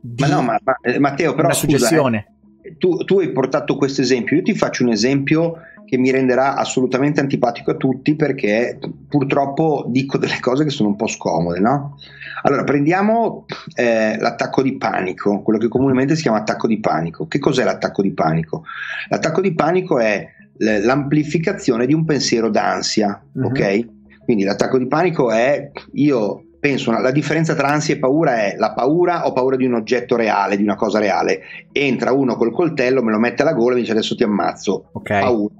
[0.00, 2.26] di Ma no, ma, ma- eh, Matteo, però una scusa, suggestione.
[2.62, 6.56] eh, tu, tu hai portato questo esempio, io ti faccio un esempio che mi renderà
[6.56, 11.98] assolutamente antipatico a tutti perché purtroppo dico delle cose che sono un po' scomode, no?
[12.44, 13.44] Allora, prendiamo
[13.76, 17.26] eh, l'attacco di panico, quello che comunemente si chiama attacco di panico.
[17.28, 18.64] Che cos'è l'attacco di panico?
[19.10, 23.44] L'attacco di panico è l'amplificazione di un pensiero d'ansia, Mhm.
[23.44, 23.86] ok?
[24.24, 28.54] Quindi l'attacco di panico è io penso una- la differenza tra ansia e paura è
[28.56, 31.40] la paura ho paura di un oggetto reale, di una cosa reale.
[31.72, 34.90] Entra uno col coltello, me lo mette alla gola e mi dice adesso ti ammazzo.
[34.92, 35.08] Ok.
[35.08, 35.54] Paura.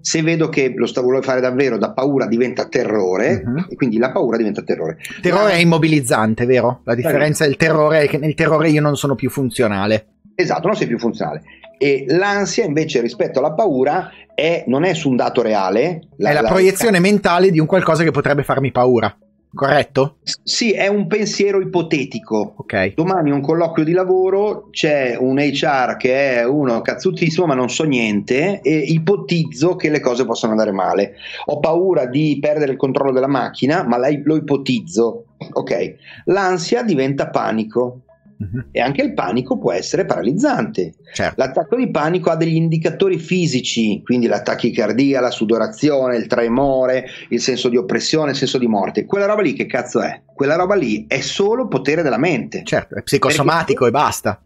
[0.00, 3.66] Se vedo che lo sta vuole fare davvero, da paura diventa terrore, Mhm.
[3.70, 4.96] e quindi la paura diventa terrore.
[5.16, 6.80] Il terrore è immobilizzante, vero?
[6.84, 10.06] La differenza del terrore è che nel terrore io non sono più funzionale.
[10.34, 11.42] Esatto, non sei più funzionale.
[11.78, 16.00] E l'ansia invece rispetto alla paura è, non è su un dato reale.
[16.16, 19.14] è la, proiezione mentale di un qualcosa che potrebbe farmi paura.
[19.54, 20.16] Corretto?
[20.42, 22.54] Sì, è un pensiero ipotetico.
[22.56, 22.94] Ok.
[22.94, 27.84] Domani un colloquio di lavoro, c'è un HR che è uno cazzutissimo ma non so
[27.84, 31.14] niente e ipotizzo che le cose possano andare male.
[31.46, 35.24] Ho paura di perdere il controllo della macchina ma lo ipotizzo.
[35.52, 38.02] Ok, l'ansia diventa panico
[38.40, 38.68] Mhm.
[38.70, 40.94] e anche il panico può essere paralizzante.
[41.12, 41.34] Certo.
[41.36, 47.40] L'attacco di panico ha degli indicatori fisici, quindi la tachicardia, la sudorazione, il tremore, il
[47.40, 49.04] senso di oppressione, il senso di morte.
[49.06, 50.22] Quella roba lì che cazzo è?
[50.34, 52.62] Quella roba lì è solo potere della mente.
[52.64, 54.40] Certo, è psicosomatico e basta.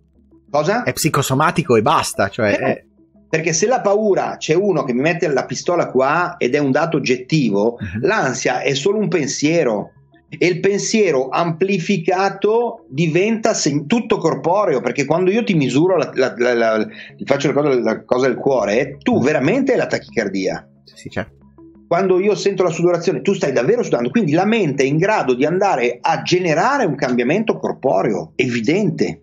[0.51, 0.85] Cosa?
[0.85, 2.29] È psicosomatico e basta.
[2.29, 2.85] Cioè, Eh, è-
[3.33, 6.71] Perché se la paura c'è uno che mi mette la pistola qua ed è un
[6.71, 8.05] dato oggettivo, Mhm.
[8.07, 9.93] l'ansia è solo un pensiero.
[10.39, 13.53] E il pensiero amplificato diventa
[13.87, 18.05] tutto corporeo perché quando io ti misuro, la, la- la- ti faccio la cosa, la
[18.05, 20.67] cosa del cuore, tu veramente hai la tachicardia.
[20.85, 21.41] sì, certo.
[21.87, 25.35] Quando io sento la sudorazione, tu stai davvero sudando, quindi la mente è in grado
[25.35, 29.21] di andare a generare un cambiamento corporeo evidente.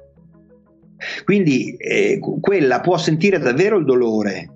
[1.23, 4.49] Quindi eh, quella può sentire davvero il dolore,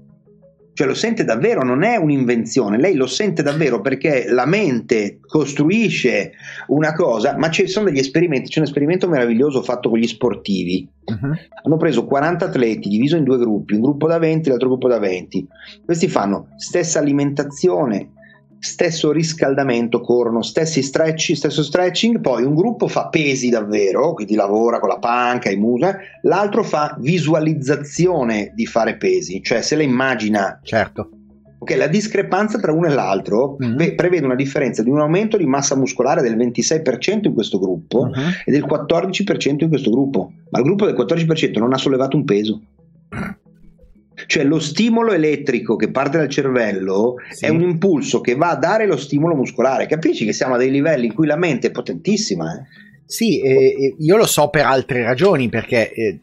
[0.73, 6.31] cioè lo sente davvero, non è un'invenzione, lei lo sente davvero perché la mente costruisce
[6.67, 10.87] una cosa, ma ci sono degli esperimenti, c'è un esperimento meraviglioso fatto con gli sportivi,
[11.05, 11.37] Mhm.
[11.63, 14.87] hanno preso 40 atleti diviso in due gruppi, un gruppo da 20 e l'altro gruppo
[14.87, 15.47] da 20.
[15.85, 18.09] Questi fanno stessa alimentazione,
[18.63, 24.79] stesso riscaldamento, corrono stessi stretch, stesso stretching, poi un gruppo fa pesi davvero, quindi lavora
[24.79, 30.59] con la panca, i musa, l'altro fa visualizzazione di fare pesi, cioè se lei immagina
[30.63, 31.09] Certo.
[31.57, 33.75] Ok, la discrepanza tra uno e l'altro Mhm.
[33.75, 38.05] ve- prevede una differenza di un aumento di massa muscolare del 26% in questo gruppo
[38.05, 38.13] Mhm.
[38.45, 42.23] e del 14% in questo gruppo, ma il gruppo del 14% non ha sollevato un
[42.25, 42.61] peso.
[44.27, 47.45] Cioè lo stimolo elettrico che parte dal cervello Sì.
[47.45, 49.87] è un impulso che va a dare lo stimolo muscolare.
[49.87, 52.53] Capisci che siamo a dei livelli in cui la mente è potentissima.
[52.53, 52.63] eh?
[53.05, 56.19] Sì, eh, eh, io lo so per altre ragioni, perché eh,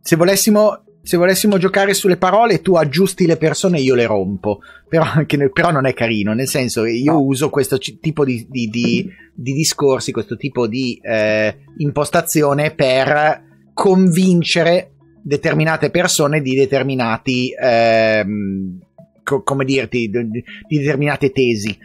[0.00, 4.60] se, volessimo, se volessimo giocare sulle parole, tu aggiusti le persone e io le rompo.
[4.88, 7.20] Però, anche nel- però non è carino, nel senso che io No.
[7.22, 13.42] uso questo ci- tipo di, di- di- di discorsi, questo tipo di eh, impostazione per
[13.74, 14.92] convincere
[15.22, 18.78] determinate persone di determinati, ehm,
[19.22, 21.76] co- come dirti, di, di determinate tesi.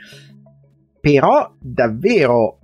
[0.99, 2.59] Però davvero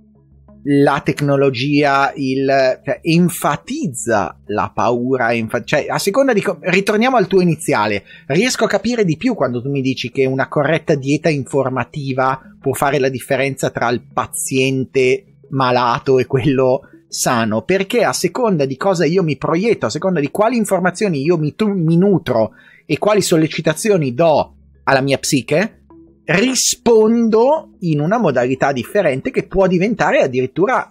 [0.64, 2.46] la tecnologia il,
[2.84, 8.64] cioè, enfatizza la paura, enfa- cioè a seconda di co- ritorniamo al tuo iniziale, riesco
[8.64, 12.98] a capire di più quando tu mi dici che una corretta dieta informativa può fare
[12.98, 19.22] la differenza tra il paziente malato e quello sano, perché a seconda di cosa io
[19.22, 22.52] mi proietto, a seconda di quali informazioni io mi, mi nutro
[22.86, 25.82] e quali sollecitazioni do alla mia psiche,
[26.24, 30.90] rispondo in una modalità differente che può diventare addirittura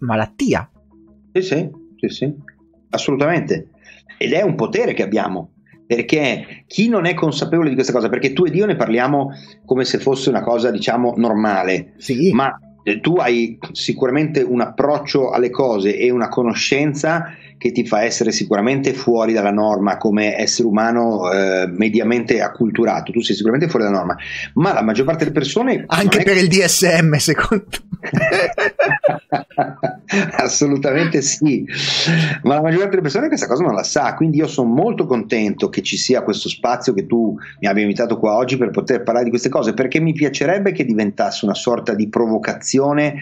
[0.00, 0.70] malattia.
[1.32, 2.34] Sì, sì, sì, sì,
[2.90, 3.70] assolutamente.
[4.18, 5.52] Ed è un potere che abbiamo.
[5.86, 9.30] Perché chi non è consapevole di questa cosa, perché tu ed io ne parliamo
[9.64, 12.54] come se fosse una cosa, diciamo, normale, Sì, ma
[13.00, 18.94] tu hai sicuramente un approccio alle cose e una conoscenza che ti fa essere sicuramente
[18.94, 24.16] fuori dalla norma come essere umano eh, mediamente acculturato, tu sei sicuramente fuori dalla norma,
[24.54, 25.84] ma la maggior parte delle persone...
[25.88, 26.40] Anche per che...
[26.40, 27.66] il DSM, secondo
[30.36, 31.66] Assolutamente sì,
[32.44, 35.04] ma la maggior parte delle persone questa cosa non la sa, quindi io sono molto
[35.06, 39.02] contento che ci sia questo spazio che tu mi abbia invitato qua oggi per poter
[39.02, 43.16] parlare di queste cose, perché mi piacerebbe che diventasse una sorta di provocazione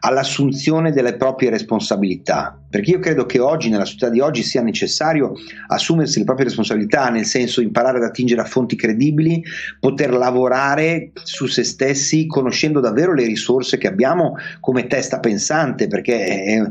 [0.00, 5.32] all'assunzione delle proprie responsabilità, perché io credo che oggi nella società di oggi sia necessario
[5.68, 9.42] assumersi le proprie responsabilità, nel senso imparare ad attingere a fonti credibili,
[9.78, 16.24] poter lavorare su se stessi conoscendo davvero le risorse che abbiamo come testa pensante, perché
[16.24, 16.62] è,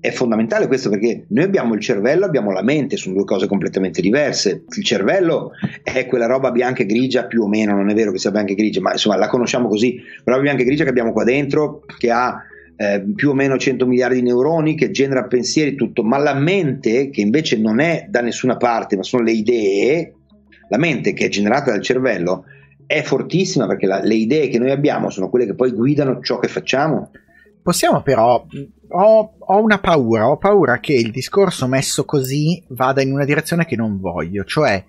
[0.00, 4.00] è fondamentale questo, perché noi abbiamo il cervello, abbiamo la mente, sono due cose completamente
[4.00, 4.64] diverse.
[4.76, 5.52] Il cervello
[5.82, 8.52] è quella roba bianca e grigia più o meno, non è vero che sia bianca
[8.52, 11.24] e grigia, ma insomma la conosciamo così, la roba bianca e grigia che abbiamo qua
[11.24, 12.42] dentro, che ha
[12.80, 17.10] eh, più o meno 100 miliardi di neuroni, che genera pensieri, tutto, ma la mente,
[17.10, 20.14] che invece non è da nessuna parte, ma sono le idee,
[20.68, 22.44] la mente che è generata dal cervello
[22.86, 26.38] è fortissima perché la, le idee che noi abbiamo sono quelle che poi guidano ciò
[26.38, 27.10] che facciamo.
[27.60, 28.46] Possiamo però,
[28.90, 33.66] ho, ho, una paura, ho paura che il discorso messo così vada in una direzione
[33.66, 34.82] che non voglio, cioè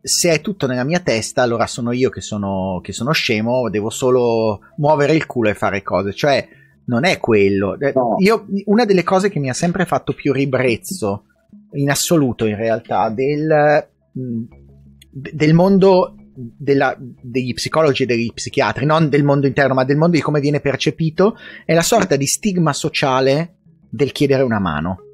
[0.00, 3.90] se è tutto nella mia testa allora sono io che sono, che sono scemo, devo
[3.90, 6.48] solo muovere il culo e fare cose, cioè
[6.90, 7.78] non è quello.
[7.78, 8.16] Eh, no.
[8.18, 11.26] Io, una delle cose che mi ha sempre fatto più ribrezzo,
[11.74, 19.22] in assoluto in realtà, del, del mondo della, degli psicologi e degli psichiatri, non del
[19.22, 23.58] mondo interno, ma del mondo di come viene percepito, è la sorta di stigma sociale
[23.88, 25.04] del chiedere una mano.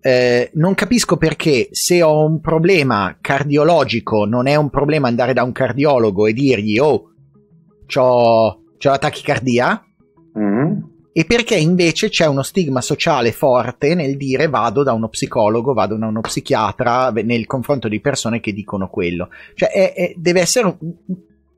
[0.00, 5.42] Eh, non capisco perché se ho un problema cardiologico non è un problema andare da
[5.42, 7.10] un cardiologo e dirgli oh,
[7.84, 9.84] c'ho la tachicardia,
[10.38, 15.72] mm e perché invece c'è uno stigma sociale forte nel dire vado da uno psicologo,
[15.72, 19.28] vado da uno psichiatra nel confronto di persone che dicono quello.
[19.54, 20.94] Cioè è, è, deve essere, un,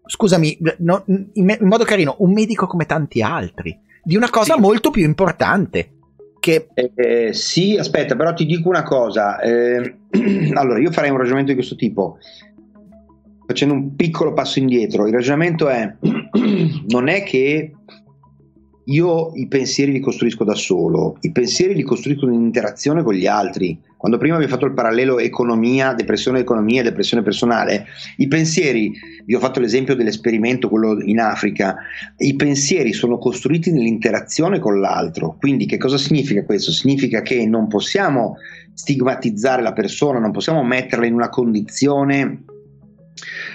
[0.07, 4.61] scusami, no, in, in, modo carino, un medico come tanti altri, di una cosa sì.
[4.61, 5.93] molto più importante.
[6.41, 6.69] Che...
[6.73, 9.41] Eh, eh, sì, aspetta, però ti dico una cosa.
[9.41, 9.97] Eh,
[10.55, 12.17] allora, io farei un ragionamento di questo tipo
[13.47, 15.07] facendo un piccolo passo indietro.
[15.07, 15.97] Il ragionamento è:
[16.87, 17.73] non è che
[18.91, 23.27] io i pensieri li costruisco da solo, i pensieri li costruisco in interazione con gli
[23.27, 23.79] altri.
[23.97, 27.87] Quando prima vi ho fatto il parallelo economia, depressione economia, depressione personale,
[28.17, 28.93] i pensieri,
[29.25, 31.77] vi ho fatto l'esempio dell'esperimento, quello in Africa,
[32.17, 35.37] i pensieri sono costruiti nell'interazione con l'altro.
[35.39, 36.73] Quindi che cosa significa questo?
[36.73, 38.37] Significa che non possiamo
[38.73, 42.45] stigmatizzare la persona, non possiamo metterla in una condizione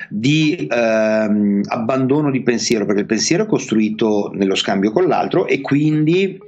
[0.10, 5.62] di ehm, abbandono di pensiero, perché il pensiero è costruito nello scambio con l'altro e
[5.62, 6.39] quindi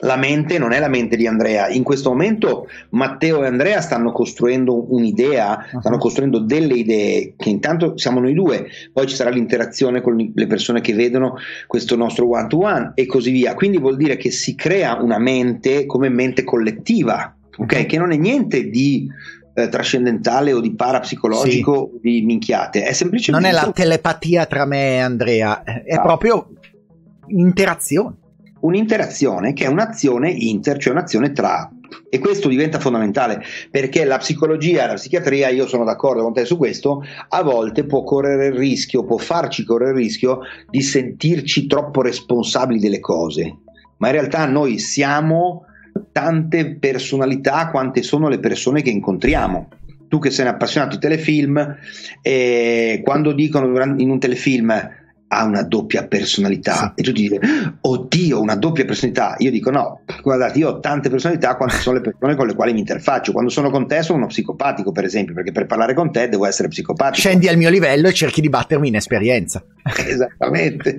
[0.00, 1.68] la mente non è la mente di Andrea.
[1.68, 5.80] In questo momento Matteo e Andrea stanno costruendo un'idea, uh-huh.
[5.80, 10.46] stanno costruendo delle idee che intanto siamo noi due, poi ci sarà l'interazione con le
[10.46, 13.54] persone che vedono questo nostro one to one e così via.
[13.54, 17.72] Quindi vuol dire che si crea una mente come mente collettiva, ok?
[17.72, 17.86] Uh-huh.
[17.86, 19.08] Che non è niente di
[19.56, 22.00] eh, trascendentale o di parapsicologico sì.
[22.02, 23.48] di minchiate, è semplicemente...
[23.48, 26.02] Non è la telepatia tra me e Andrea, è ah.
[26.02, 26.50] proprio
[27.28, 28.16] interazione.
[28.60, 31.70] Un'interazione che è un'azione inter, cioè un'azione tra
[32.10, 36.44] e questo diventa fondamentale perché la psicologia e la psichiatria, io sono d'accordo con te
[36.44, 41.66] su questo, a volte può correre il rischio, può farci correre il rischio di sentirci
[41.66, 43.58] troppo responsabili delle cose,
[43.98, 45.64] ma in realtà noi siamo
[46.12, 49.68] tante personalità quante sono le persone che incontriamo.
[50.08, 51.76] Tu che sei un appassionato di telefilm,
[52.22, 54.90] eh, quando dicono in un telefilm
[55.28, 56.92] ha una doppia personalità.
[56.94, 57.38] E tu dici
[57.80, 59.34] oddio una doppia personalità.
[59.38, 62.72] Io dico no guardate io ho tante personalità quante sono le persone con le quali
[62.72, 63.32] mi interfaccio.
[63.32, 66.46] Quando sono con te sono uno psicopatico per esempio perché per parlare con te devo
[66.46, 67.18] essere psicopatico.
[67.18, 69.62] Scendi al mio livello e cerchi di battermi in esperienza.
[70.06, 70.96] Esattamente.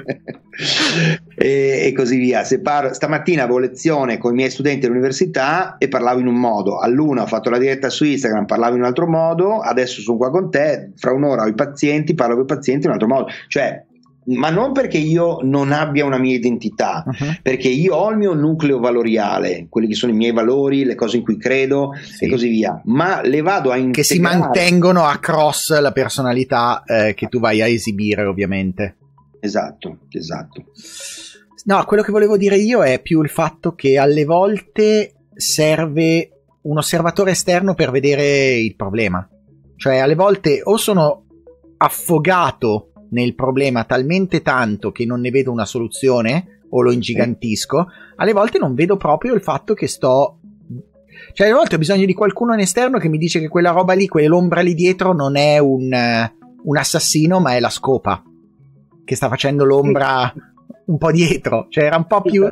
[1.35, 2.43] E, e, così via.
[2.43, 6.79] Se parlo, stamattina avevo lezione con i miei studenti all'università e parlavo in un modo.
[6.79, 9.59] All'una ho fatto la diretta su Instagram parlavo in un altro modo.
[9.59, 10.91] Adesso sono qua con te.
[10.95, 13.27] Fra un'ora ho i pazienti parlo con i pazienti in un altro modo.
[13.47, 13.85] Cioè
[14.27, 17.37] ma non perché io non abbia una mia identità, uh-huh.
[17.41, 21.17] perché io ho il mio nucleo valoriale, quelli che sono i miei valori, le cose
[21.17, 22.25] in cui credo sì.
[22.25, 23.91] e così via, ma le vado a integrare.
[23.91, 28.97] Che si mantengono across la personalità eh, che tu vai a esibire, ovviamente.
[29.39, 30.65] Esatto, esatto.
[31.65, 36.77] No, quello che volevo dire io è più il fatto che alle volte serve un
[36.77, 39.27] osservatore esterno per vedere il problema.
[39.75, 41.23] Cioè, alle volte o sono
[41.77, 47.87] affogato nel problema talmente tanto che non ne vedo una soluzione, o lo ingigantisco,
[48.17, 50.39] alle volte non vedo proprio il fatto che sto
[51.33, 53.93] cioè, alle volte ho bisogno di qualcuno in esterno che mi dice che quella roba
[53.93, 55.91] lì, quell'ombra lì dietro non è un,
[56.63, 58.23] un assassino, ma è la scopa
[59.03, 60.33] che sta facendo l'ombra
[60.85, 61.67] un po' dietro.
[61.69, 62.51] Cioè, era un po' più.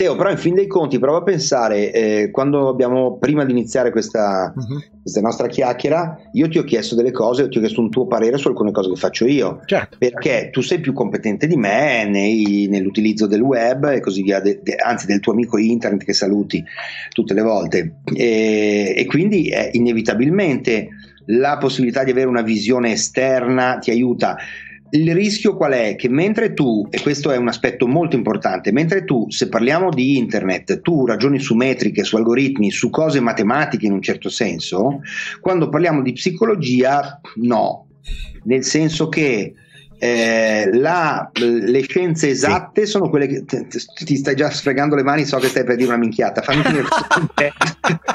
[0.00, 3.90] Teo, però in fin dei conti, prova a pensare, eh, quando abbiamo, prima di iniziare
[3.90, 4.82] questa, uh-huh.
[5.02, 8.38] questa, nostra chiacchiera, io ti ho chiesto delle cose, ti ho chiesto un tuo parere
[8.38, 9.98] su alcune cose che faccio io, certo.
[9.98, 14.60] perché tu sei più competente di me nei, nell'utilizzo del web e così via, de,
[14.62, 16.64] de, anzi del tuo amico internet che saluti
[17.12, 20.88] tutte le volte, e, e quindi eh, inevitabilmente
[21.26, 24.38] la possibilità di avere una visione esterna ti aiuta
[24.90, 25.96] il rischio qual è?
[25.96, 30.16] Che mentre tu, e questo è un aspetto molto importante, mentre tu, se parliamo di
[30.16, 35.00] internet, tu ragioni su metriche, su algoritmi, su cose matematiche in un certo senso,
[35.40, 37.86] quando parliamo di psicologia, no.
[38.44, 39.54] Nel senso che
[40.02, 42.92] eh, la, le scienze esatte sì.
[42.92, 43.66] sono quelle che ti,
[44.04, 46.40] ti stai già sfregando le mani, so che stai per dire una minchiata.
[46.40, 46.84] Fammi finire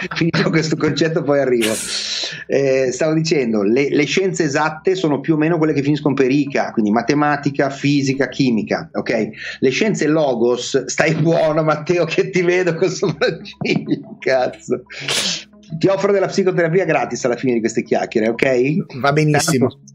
[0.09, 1.73] questo, questo concetto, poi arrivo.
[2.47, 6.31] Eh, stavo dicendo, le, le, scienze esatte sono più o meno quelle che finiscono per
[6.31, 8.89] ICA, quindi matematica, fisica, chimica.
[8.91, 9.29] Ok,
[9.59, 14.85] le scienze logos, stai buono, Matteo, che ti vedo con sopracciglio, cazzo.
[15.77, 18.97] Ti offro della psicoterapia gratis alla fine di queste chiacchiere, ok?
[18.99, 19.67] Va benissimo.
[19.67, 19.94] Tanto,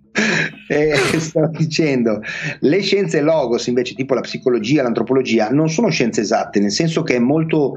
[0.67, 2.21] eh, stavo dicendo,
[2.59, 7.15] le scienze logos invece tipo la psicologia, l'antropologia non sono scienze esatte, nel senso che
[7.15, 7.73] è molto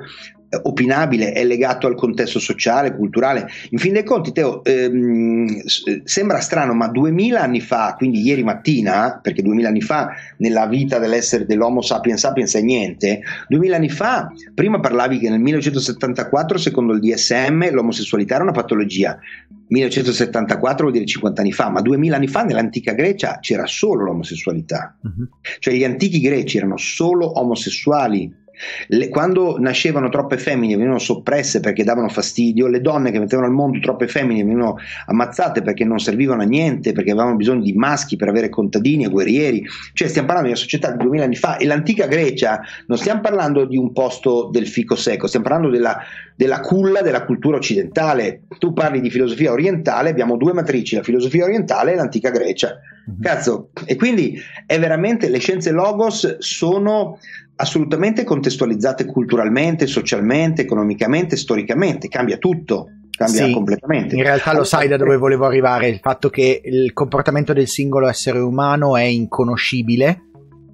[0.62, 3.48] opinabile, è legato al contesto sociale, culturale.
[3.70, 5.62] In fin dei conti, Teo, ehm,
[6.04, 10.98] sembra strano, ma duemila anni fa, quindi ieri mattina, perché duemila anni fa nella vita
[10.98, 16.92] dell'essere dell'Homo sapiens sapiens è niente, duemila anni fa, prima parlavi che nel 1974, secondo
[16.94, 19.18] il DSM, l'omosessualità era una patologia.
[19.66, 24.96] 1974 vuol dire 50 anni fa, ma 2000 anni fa nell'antica Grecia c'era solo l'omosessualità.
[25.02, 25.28] Uh-huh.
[25.58, 28.42] Cioè gli antichi greci erano solo omosessuali
[28.88, 33.54] le, quando nascevano troppe femmine venivano soppresse perché davano fastidio, le donne che mettevano al
[33.54, 38.16] mondo troppe femmine venivano ammazzate perché non servivano a niente, perché avevano bisogno di maschi
[38.16, 39.64] per avere contadini e guerrieri.
[39.92, 43.20] Cioè stiamo parlando di una società di 2000 anni fa e l'antica Grecia non stiamo
[43.20, 45.98] parlando di un posto del fico secco, stiamo parlando della,
[46.36, 48.42] della culla della cultura occidentale.
[48.58, 52.78] Tu parli di filosofia orientale, abbiamo due matrici, la filosofia orientale e l'antica Grecia.
[53.06, 53.20] Mhm.
[53.20, 57.18] Cazzo, e quindi è veramente le scienze logos sono
[57.64, 62.88] assolutamente contestualizzate culturalmente, socialmente, economicamente, storicamente, cambia tutto.
[63.16, 64.16] Cambia sì, completamente.
[64.16, 68.08] In realtà lo sai da dove volevo arrivare, il fatto che il comportamento del singolo
[68.08, 70.30] essere umano è inconoscibile,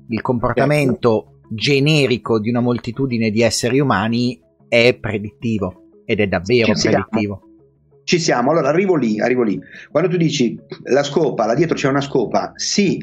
[0.09, 1.55] il comportamento certo.
[1.55, 7.43] generico di una moltitudine di esseri umani è predittivo ed è davvero predittivo.
[8.05, 9.61] Ci siamo, allora arrivo lì, arrivo lì.
[9.91, 12.99] Quando tu dici la scopa, là dietro c'è una scopa, sì,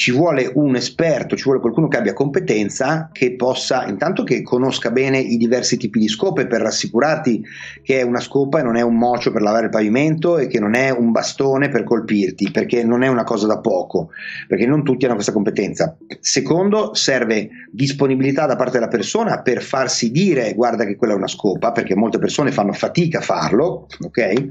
[0.00, 4.90] ci vuole un esperto, ci vuole qualcuno che abbia competenza, che possa, intanto che conosca
[4.90, 7.44] bene i diversi tipi di scope per rassicurarti
[7.82, 10.58] che è una scopa e non è un mocio per lavare il pavimento e che
[10.58, 14.08] non è un bastone per colpirti, perché non è una cosa da poco,
[14.48, 15.94] perché non tutti hanno questa competenza.
[16.18, 21.28] Secondo, serve disponibilità da parte della persona per farsi dire guarda che quella è una
[21.28, 24.44] scopa, perché molte persone fanno fatica a farlo, ok?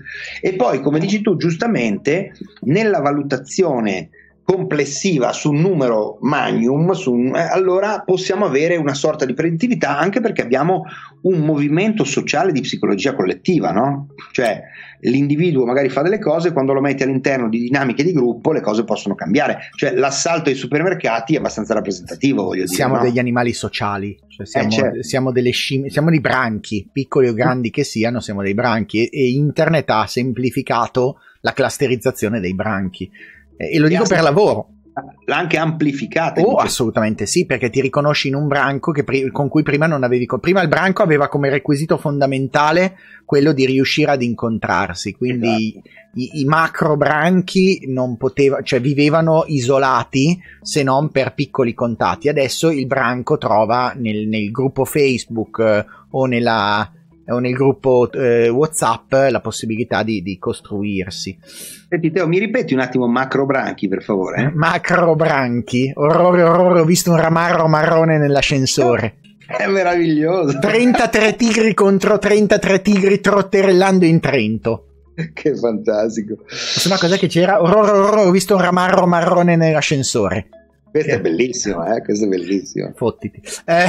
[0.44, 2.34] E poi, come dici tu giustamente,
[2.66, 4.10] nella valutazione
[4.50, 10.00] complessiva su un numero magnum, su un- eh, allora possiamo avere una sorta di predittività
[10.00, 10.86] anche perché abbiamo
[11.22, 14.08] un movimento sociale di psicologia collettiva, no?
[14.32, 14.64] Cioè
[15.02, 18.84] l'individuo magari fa delle cose, quando lo metti all'interno di dinamiche di gruppo le cose
[18.86, 19.70] possono cambiare.
[19.76, 22.74] Cioè l'assalto ai supermercati è abbastanza rappresentativo, voglio dire.
[22.74, 23.04] Siamo no?
[23.04, 25.04] degli animali sociali, cioè siamo, certo.
[25.04, 29.10] siamo delle scimmie, siamo dei branchi, piccoli o grandi che siano, siamo dei branchi e,
[29.12, 33.10] e internet ha semplificato la clusterizzazione dei branchi.
[33.62, 34.70] E lo dico per lavoro.
[35.26, 36.42] L'ha anche amplificata.
[36.42, 40.04] Oh, assolutamente sì, perché ti riconosci in un branco che pri- con cui prima non
[40.04, 40.26] avevi.
[40.26, 45.90] co- Prima il branco aveva come requisito fondamentale quello di riuscire ad incontrarsi, quindi Esatto.
[46.16, 52.28] i, i macro branchi non poteva, cioè vivevano isolati se non per piccoli contatti.
[52.28, 56.92] Adesso il branco trova nel, nel gruppo Facebook eh, o nella
[57.38, 61.38] nel gruppo eh, WhatsApp la possibilità di, di costruirsi.
[61.88, 64.52] Senti Teo, mi ripeti un attimo macro branchi per favore?
[64.56, 69.18] Macro branchi, orrore, orrore, ho visto un ramarro marrone nell'ascensore.
[69.46, 70.60] È meraviglioso.
[70.60, 74.86] 33 tigri contro 33 tigri trotterellando in Trento.
[75.34, 76.44] che fantastico.
[76.50, 77.62] Insomma, cos'è che c'era?
[77.62, 80.48] Orrore, orrore, ho visto un ramarro marrone nell'ascensore.
[80.92, 82.02] Questo è bellissimo, eh?
[82.02, 82.92] Questo è bellissimo.
[82.96, 83.42] Fottiti.
[83.66, 83.86] Eh,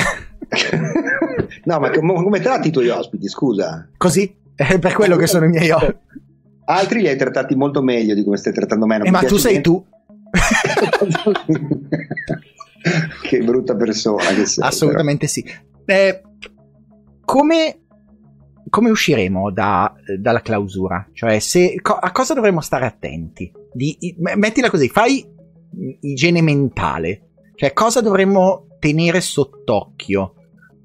[1.64, 3.88] No, ma com- come tratti i tuoi ospiti, scusa?
[3.96, 4.34] così?
[4.54, 5.96] È per quello che sono i miei occhi.
[6.66, 9.00] Altri li hai trattati molto meglio di come stai trattando me.
[9.02, 9.68] Eh, ma tu sei niente.
[9.68, 9.84] tu.
[13.22, 14.64] che brutta persona che sei.
[14.66, 15.44] Assolutamente sì.
[15.84, 16.22] Eh,
[17.24, 17.80] come,
[18.68, 21.08] come usciremo da- dalla clausura?
[21.12, 23.50] Cioè, se, co- a cosa dovremmo stare attenti?
[23.72, 25.24] Di- i- mettila così, fai
[26.00, 27.28] igiene mentale.
[27.54, 30.34] Cioè, cosa dovremmo tenere sott'occhio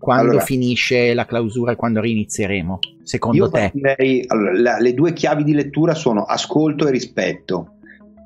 [0.05, 0.45] quando Allora.
[0.45, 2.77] finisce la clausura e quando rinizieremo?
[3.01, 3.71] Secondo te?
[3.73, 7.71] direi, allora, la- le due chiavi di lettura sono ascolto e rispetto.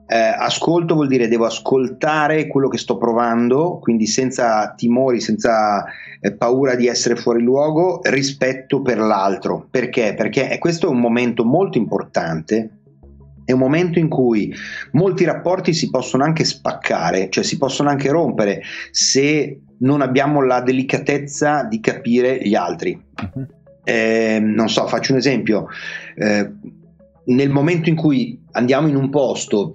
[0.06, 5.86] Eh, ascolto vuol dire devo ascoltare quello che sto provando, quindi senza timori, senza
[6.20, 9.66] eh, paura di essere fuori luogo, rispetto per l'altro.
[9.72, 10.16] Perché?
[10.18, 12.72] Perché questo è un momento molto importante.
[13.46, 14.54] È un momento in cui
[14.92, 20.62] molti rapporti si possono anche spaccare, cioè si possono anche rompere se non abbiamo la
[20.62, 23.00] delicatezza di capire gli altri.
[23.84, 25.68] Eh, non so, faccio un esempio.
[26.16, 26.52] Eh,
[27.26, 29.72] nel momento in cui andiamo in un posto,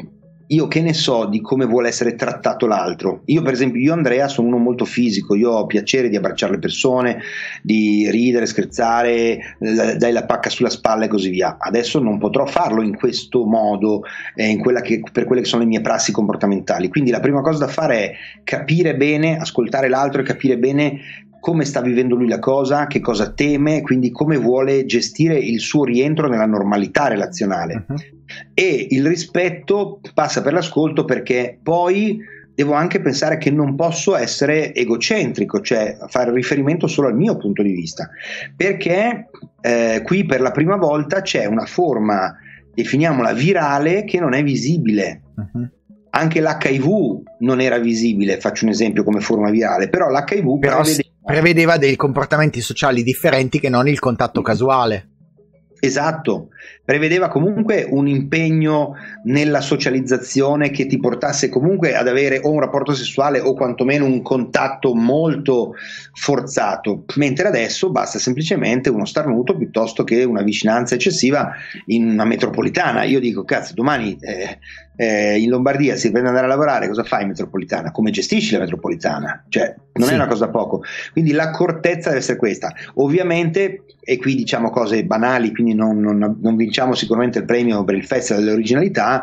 [0.49, 3.23] io che ne so di come vuole essere trattato l'altro.
[3.27, 6.59] Io, per esempio, io Andrea sono uno molto fisico, io ho piacere di abbracciare le
[6.59, 7.21] persone,
[7.63, 11.57] di ridere, scherzare, dai la pacca sulla spalla e così via.
[11.59, 14.03] Adesso non potrò farlo in questo modo,
[14.35, 16.89] eh, in che, per quelle che sono le mie prassi comportamentali.
[16.89, 18.13] Quindi la prima cosa da fare è
[18.45, 21.01] capire bene, ascoltare l'altro e capire bene
[21.45, 25.85] come sta vivendo lui la cosa, che cosa teme, quindi come vuole gestire il suo
[25.85, 27.85] rientro nella normalità relazionale.
[27.87, 27.97] Mhm.
[28.55, 32.19] E il rispetto passa per l'ascolto perché poi
[32.55, 37.63] devo anche pensare che non posso essere egocentrico, cioè fare riferimento solo al mio punto
[37.63, 38.09] di vista,
[38.57, 39.27] perché
[39.61, 42.35] eh, qui per la prima volta c'è una forma,
[42.73, 45.21] definiamola virale, che non è visibile.
[45.37, 45.71] Mhm.
[46.09, 51.13] Anche l'HIV non era visibile, faccio un esempio come forma virale, però l'HIV Però prevede-
[51.25, 55.09] prevedeva dei comportamenti sociali differenti che non il contatto casuale.
[55.85, 56.49] Esatto,
[56.83, 58.95] prevedeva comunque un impegno
[59.25, 64.23] nella socializzazione che ti portasse comunque ad avere o un rapporto sessuale o quantomeno un
[64.23, 65.75] contatto molto
[66.15, 71.53] forzato, mentre adesso basta semplicemente uno starnuto piuttosto che una vicinanza eccessiva
[71.87, 73.03] in una metropolitana.
[73.05, 74.59] Io dico, cazzo, domani eh,
[74.97, 77.91] eh, in Lombardia si prende ad andare a lavorare, cosa fai in metropolitana?
[77.91, 79.45] Come gestisci la metropolitana?
[79.49, 80.13] Cioè, non Sì.
[80.15, 80.83] è una cosa da poco.
[81.13, 82.73] Quindi l'accortezza deve essere questa.
[82.95, 87.95] Ovviamente, e qui diciamo cose banali, quindi non, non- non vinciamo sicuramente il premio per
[87.97, 89.23] il Festival dell'originalità,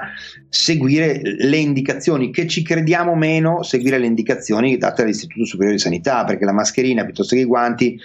[0.49, 6.23] seguire le indicazioni che ci crediamo meno, seguire le indicazioni date dall'Istituto Superiore di Sanità,
[6.25, 7.97] perché la mascherina piuttosto che i guanti,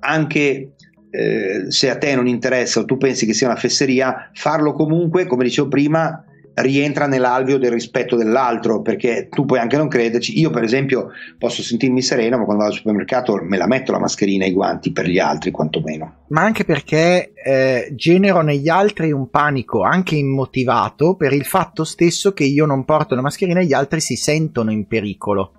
[0.00, 0.70] anche
[1.10, 5.26] eh, se a te non interessa o tu pensi che sia una fesseria, farlo comunque,
[5.26, 6.22] come dicevo prima,
[6.62, 10.38] rientra nell'alveo del rispetto dell'altro, perché tu puoi anche non crederci.
[10.38, 13.98] Io, per esempio, posso sentirmi sereno, ma quando vado al supermercato me la metto la
[13.98, 16.24] mascherina e i guanti per gli altri, quantomeno.
[16.28, 22.32] ma anche perché eh, genero negli altri un panico anche immotivato per il fatto stesso
[22.32, 25.52] che io non porto la mascherina e gli altri si sentono in pericolo.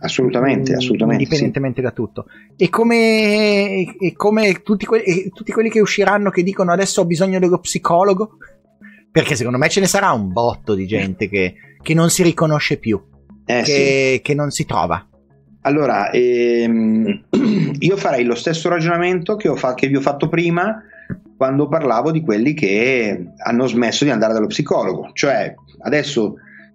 [0.00, 1.24] Assolutamente, Mm, assolutamente.
[1.24, 1.30] sì.
[1.30, 2.26] Indipendentemente da tutto.
[2.56, 7.06] E come, e come tutti, quelli, e tutti quelli che usciranno che dicono adesso ho
[7.06, 8.36] bisogno dello psicologo?
[9.14, 12.78] Perché secondo me ce ne sarà un botto di gente che, che non si riconosce
[12.78, 13.00] più,
[13.46, 13.70] Eh, sì.
[13.72, 15.06] che, che non si trova.
[15.60, 17.26] Allora, ehm,
[17.78, 20.82] io farei lo stesso ragionamento che, ho fa- che vi ho fatto prima
[21.36, 25.10] quando parlavo di quelli che hanno smesso di andare dallo psicologo.
[25.12, 26.34] Cioè, adesso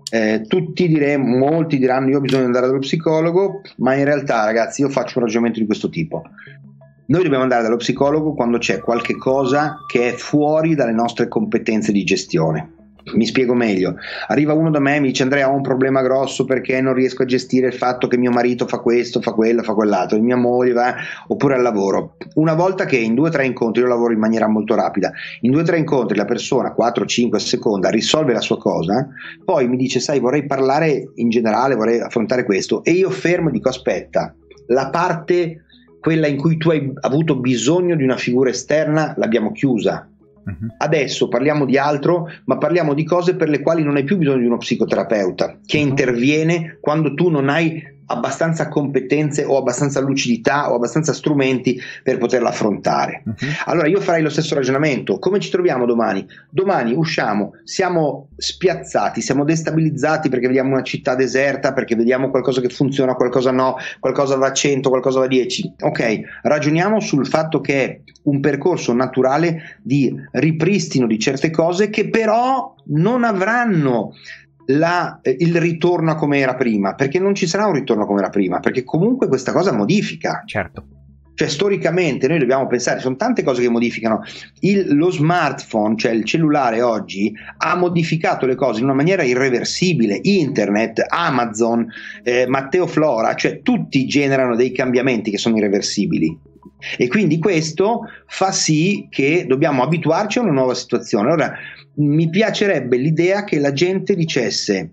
[0.10, 4.46] eh, tutti diremo, molti diranno io ho bisogno di andare dallo psicologo, ma in realtà
[4.46, 6.24] ragazzi io faccio un ragionamento di questo tipo.
[7.10, 11.91] Noi dobbiamo andare dallo psicologo quando c'è qualche cosa che è fuori dalle nostre competenze
[11.91, 12.74] di gestione.
[13.16, 13.95] Mi spiego meglio.
[14.28, 17.24] Arriva uno da me e mi dice Andrea ho un problema grosso perché non riesco
[17.24, 20.74] a gestire il fatto che mio marito fa questo, fa quello, fa quell'altro, mia moglie
[20.74, 20.93] va,
[21.26, 22.16] oppure al lavoro.
[22.36, 25.49] Una volta che in due o tre incontri, io lavoro in maniera molto rapida, in
[25.49, 29.07] due o tre incontri la persona, 4-5 a seconda, risolve la sua cosa,
[29.43, 33.53] poi mi dice sai vorrei parlare in generale, vorrei affrontare questo, e io fermo e
[33.53, 34.32] dico aspetta,
[34.68, 35.64] la parte
[36.00, 40.08] quella in cui tu hai avuto bisogno di una figura esterna l'abbiamo chiusa.
[40.45, 40.74] Uh-huh.
[40.78, 44.39] Adesso parliamo di altro, ma parliamo di cose per le quali non hai più bisogno
[44.39, 45.88] di uno psicoterapeuta che uh-huh.
[45.88, 52.49] interviene quando tu non hai abbastanza competenze o abbastanza lucidità o abbastanza strumenti per poterla
[52.49, 53.24] affrontare.
[53.26, 53.36] Uh-huh.
[53.66, 55.20] Allora io farei lo stesso ragionamento.
[55.20, 56.26] Come ci troviamo domani?
[56.49, 62.70] Domani usciamo, siamo spiazzati, siamo destabilizzati perché vediamo una città deserta, perché vediamo qualcosa che
[62.70, 65.76] funziona, qualcosa no, qualcosa va a 100, qualcosa va a 10.
[65.82, 72.10] Ok, ragioniamo sul fatto che è un percorso naturale di ripristino di certe cose che
[72.10, 74.14] però non avranno
[74.70, 78.20] la, eh, il ritorno a come era prima, perché non ci sarà un ritorno come
[78.20, 80.43] era prima, perché comunque questa cosa modifica.
[80.45, 80.86] Certo.
[81.34, 84.24] Cioè, storicamente noi dobbiamo pensare, sono tante cose che modificano.
[84.59, 90.20] Il, lo smartphone, cioè il cellulare oggi, ha modificato le cose in una maniera irreversibile.
[90.22, 91.88] Internet, Amazon,
[92.24, 96.38] eh, Matteo Flora, cioè tutti generano dei cambiamenti che sono irreversibili.
[96.97, 101.28] E quindi questo fa sì che dobbiamo abituarci a una nuova situazione.
[101.28, 101.53] Allora,
[102.00, 104.89] mi piacerebbe l'idea che la gente dicesse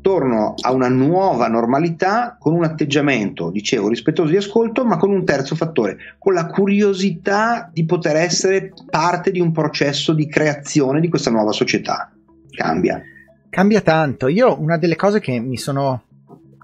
[0.00, 5.24] torno a una nuova normalità con un atteggiamento, dicevo, rispettoso di ascolto, ma con un
[5.24, 11.08] terzo fattore, con la curiosità di poter essere parte di un processo di creazione di
[11.08, 12.10] questa nuova società.
[12.50, 13.02] Cambia.
[13.50, 14.28] Cambia tanto.
[14.28, 16.04] Io una delle cose che mi sono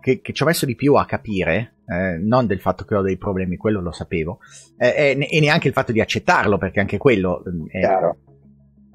[0.00, 3.02] che, che ci ho messo di più a capire, eh, non del fatto che ho
[3.02, 4.38] dei problemi, quello lo sapevo,
[4.78, 8.16] eh, e neanche il fatto di accettarlo, perché anche quello è, Chiaro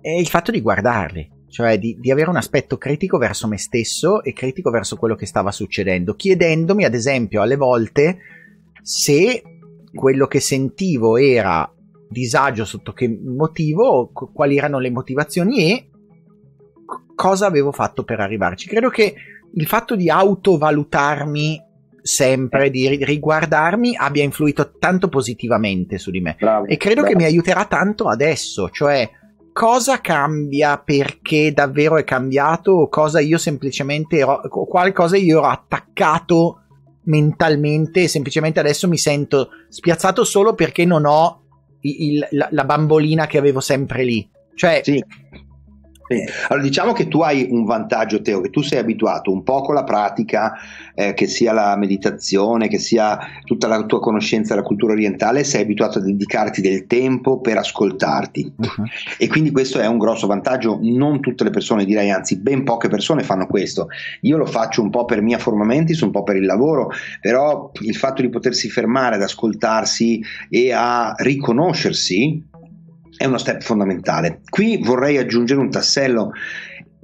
[0.02, 4.24] è il fatto di guardarli, cioè di, di, avere un aspetto critico verso me stesso
[4.24, 8.18] e critico verso quello che stava succedendo, chiedendomi ad esempio alle volte
[8.82, 9.41] se
[9.93, 11.72] quello che sentivo era
[12.10, 15.89] disagio sotto che motivo, quali erano le motivazioni e
[17.16, 18.68] cosa avevo fatto per arrivarci.
[18.68, 19.14] Credo che
[19.54, 21.68] il fatto di autovalutarmi
[22.02, 26.36] sempre, di riguardarmi, abbia influito tanto positivamente su di me.
[26.39, 27.10] Bravo, e credo bravo.
[27.10, 29.10] che mi aiuterà tanto adesso, cioè
[29.60, 35.47] cosa cambia perché davvero è cambiato o cosa io semplicemente ero, quale cosa io ero
[35.47, 36.62] attaccato
[37.03, 41.41] mentalmente e semplicemente adesso mi sento spiazzato solo perché non ho
[41.82, 44.30] il, la, la, bambolina che avevo sempre lì.
[44.55, 45.03] Cioè, sì.
[46.47, 49.76] Allora diciamo che tu hai un vantaggio Teo, che tu sei abituato un po' con
[49.76, 50.53] la pratica,
[50.95, 55.62] eh, che sia la meditazione, che sia tutta la tua conoscenza della cultura orientale, sei
[55.62, 58.53] abituato a dedicarti del tempo per ascoltarti.
[58.57, 58.86] Uh-huh.
[59.18, 62.88] e quindi questo è un grosso vantaggio, non tutte le persone direi, anzi ben poche
[62.89, 63.88] persone fanno questo,
[64.22, 66.89] io lo faccio un po' per mia forma mentis, un po' per il lavoro,
[67.22, 72.47] però il fatto di potersi fermare ad ascoltarsi e a riconoscersi
[73.20, 74.40] è uno step fondamentale.
[74.50, 76.32] Qui vorrei aggiungere un tassello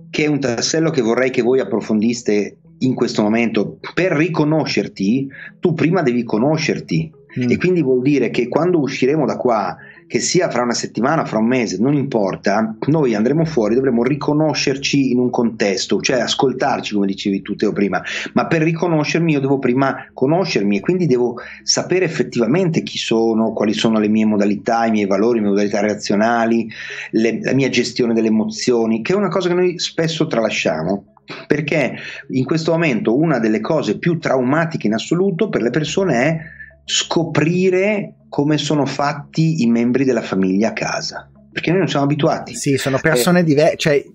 [0.10, 3.80] che è un tassello che vorrei che voi approfondiste in questo momento.
[3.94, 5.28] Per riconoscerti,
[5.60, 7.12] tu prima devi conoscerti.
[7.38, 7.50] Mm.
[7.50, 9.76] E quindi vuol dire che quando usciremo da qua
[10.08, 15.12] che sia fra una settimana, fra un mese, non importa, noi andremo fuori, dovremo riconoscerci
[15.12, 18.02] in un contesto, cioè ascoltarci, come dicevi tu Teo prima,
[18.34, 23.74] ma per riconoscermi io devo prima conoscermi e quindi devo sapere effettivamente chi sono, quali
[23.74, 26.70] sono le mie modalità, i miei valori, le mie modalità relazionali,
[27.12, 31.14] le, la mia gestione delle emozioni, che è una cosa che noi spesso tralasciamo.
[31.48, 31.96] Perché
[32.30, 36.38] in questo momento una delle cose più traumatiche in assoluto per le persone è
[36.86, 41.30] scoprire come sono fatti i membri della famiglia a casa.
[41.52, 42.54] Perché noi non siamo abituati.
[42.54, 43.78] Sì, sono persone eh, diverse.
[43.78, 44.06] Cioè,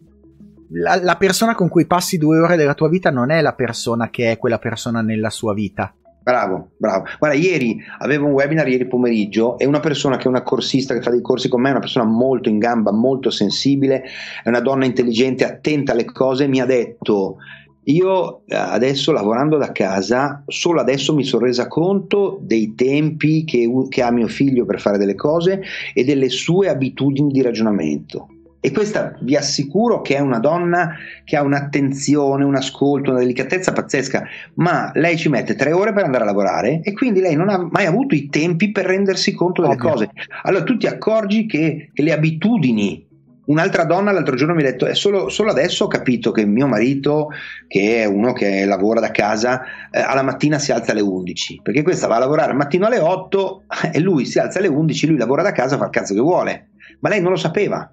[0.73, 4.11] la, la, persona con cui passi due ore della tua vita non è la persona
[4.11, 5.95] che è quella persona nella sua vita.
[6.23, 7.07] Bravo, bravo.
[7.19, 11.01] Guarda, ieri avevo un webinar ieri pomeriggio e una persona che è una corsista che
[11.01, 14.03] fa dei corsi con me, è una persona molto in gamba, molto sensibile,
[14.43, 17.39] è una donna intelligente, attenta alle cose, mi ha detto
[17.91, 23.69] io eh, adesso lavorando da casa, solo adesso mi sono resa conto dei tempi che,
[23.89, 25.63] che ha mio figlio per fare delle cose
[25.95, 28.29] e delle sue abitudini di ragionamento.
[28.63, 33.73] E questa vi assicuro che è una donna che ha un'attenzione, un ascolto, una delicatezza
[33.73, 34.23] pazzesca,
[34.55, 37.67] ma lei ci mette tre ore per andare a lavorare e quindi lei non ha
[37.71, 39.91] mai avuto i tempi per rendersi conto delle Ovvio.
[39.91, 40.11] cose.
[40.43, 43.09] Allora tu ti accorgi che, che le abitudini
[43.51, 46.69] Un'altra donna l'altro giorno mi ha detto: è solo, solo adesso ho capito che mio
[46.69, 47.31] marito,
[47.67, 51.61] che è uno che lavora da casa, eh, alla mattina si alza alle 11.
[51.61, 55.09] Perché questa va a lavorare al mattino alle 8 e lui si alza alle 11,
[55.09, 56.69] lui lavora da casa, fa il cazzo che vuole.
[57.01, 57.93] Ma lei non lo sapeva.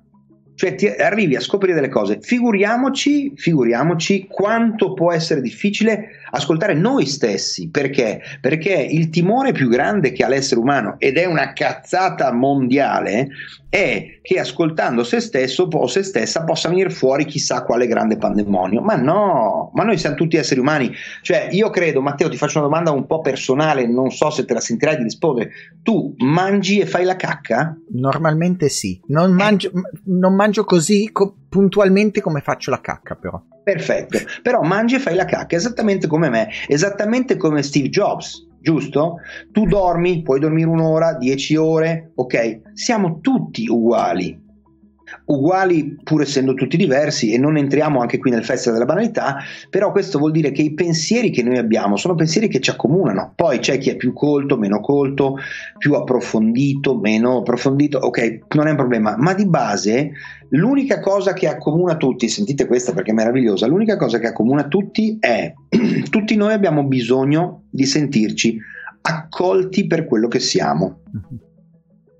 [0.53, 2.17] Cioè ti arrivi a scoprire delle cose.
[2.19, 7.69] Figuriamoci, figuriamoci quanto può essere difficile ascoltare noi stessi.
[7.69, 8.21] Perché?
[8.41, 13.27] Perché il timore più grande che ha l'essere umano, ed è una cazzata mondiale,
[13.69, 18.81] è che ascoltando se stesso o se stessa possa venire fuori chissà quale grande pandemonio.
[18.81, 20.91] Ma no, ma noi siamo tutti esseri umani.
[21.21, 24.53] Cioè, io credo, Matteo, ti faccio una domanda un po' personale, non so se te
[24.53, 25.51] la sentirai di rispondere.
[25.83, 27.77] Tu mangi e fai la cacca?
[27.91, 28.99] Normalmente sì.
[29.07, 29.71] Non mangio,
[30.05, 33.41] non mangio così co- puntualmente come faccio la cacca, però.
[33.63, 39.17] Perfetto, però mangi e fai la cacca esattamente come me, esattamente come Steve Jobs giusto?
[39.51, 42.73] Tu dormi, puoi dormire un'ora, dieci ore, ok?
[42.73, 44.45] Siamo tutti uguali.
[45.25, 49.37] Uguali pur essendo tutti diversi e non entriamo anche qui nel festival della banalità,
[49.69, 53.33] però questo vuol dire che i pensieri che noi abbiamo sono pensieri che ci accomunano.
[53.35, 55.35] Poi c'è chi è più colto, meno colto,
[55.77, 60.11] più approfondito, meno approfondito, ok, non è un problema, ma di base
[60.49, 65.17] l'unica cosa che accomuna tutti, sentite questa perché è meravigliosa, l'unica cosa che accomuna tutti
[65.19, 65.53] è
[66.09, 68.57] tutti noi abbiamo bisogno di sentirci
[69.01, 70.99] accolti per quello che siamo.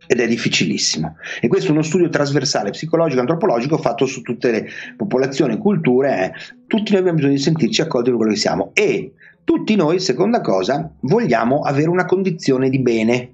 [0.08, 1.18] Ed è difficilissimo.
[1.42, 6.26] E questo è uno studio trasversale psicologico antropologico fatto su tutte le popolazioni culture.
[6.26, 6.32] Eh.
[6.66, 8.72] Tutti noi abbiamo bisogno di sentirci accolti per quello che siamo.
[8.74, 13.32] E tutti noi, seconda cosa, vogliamo avere una condizione di bene.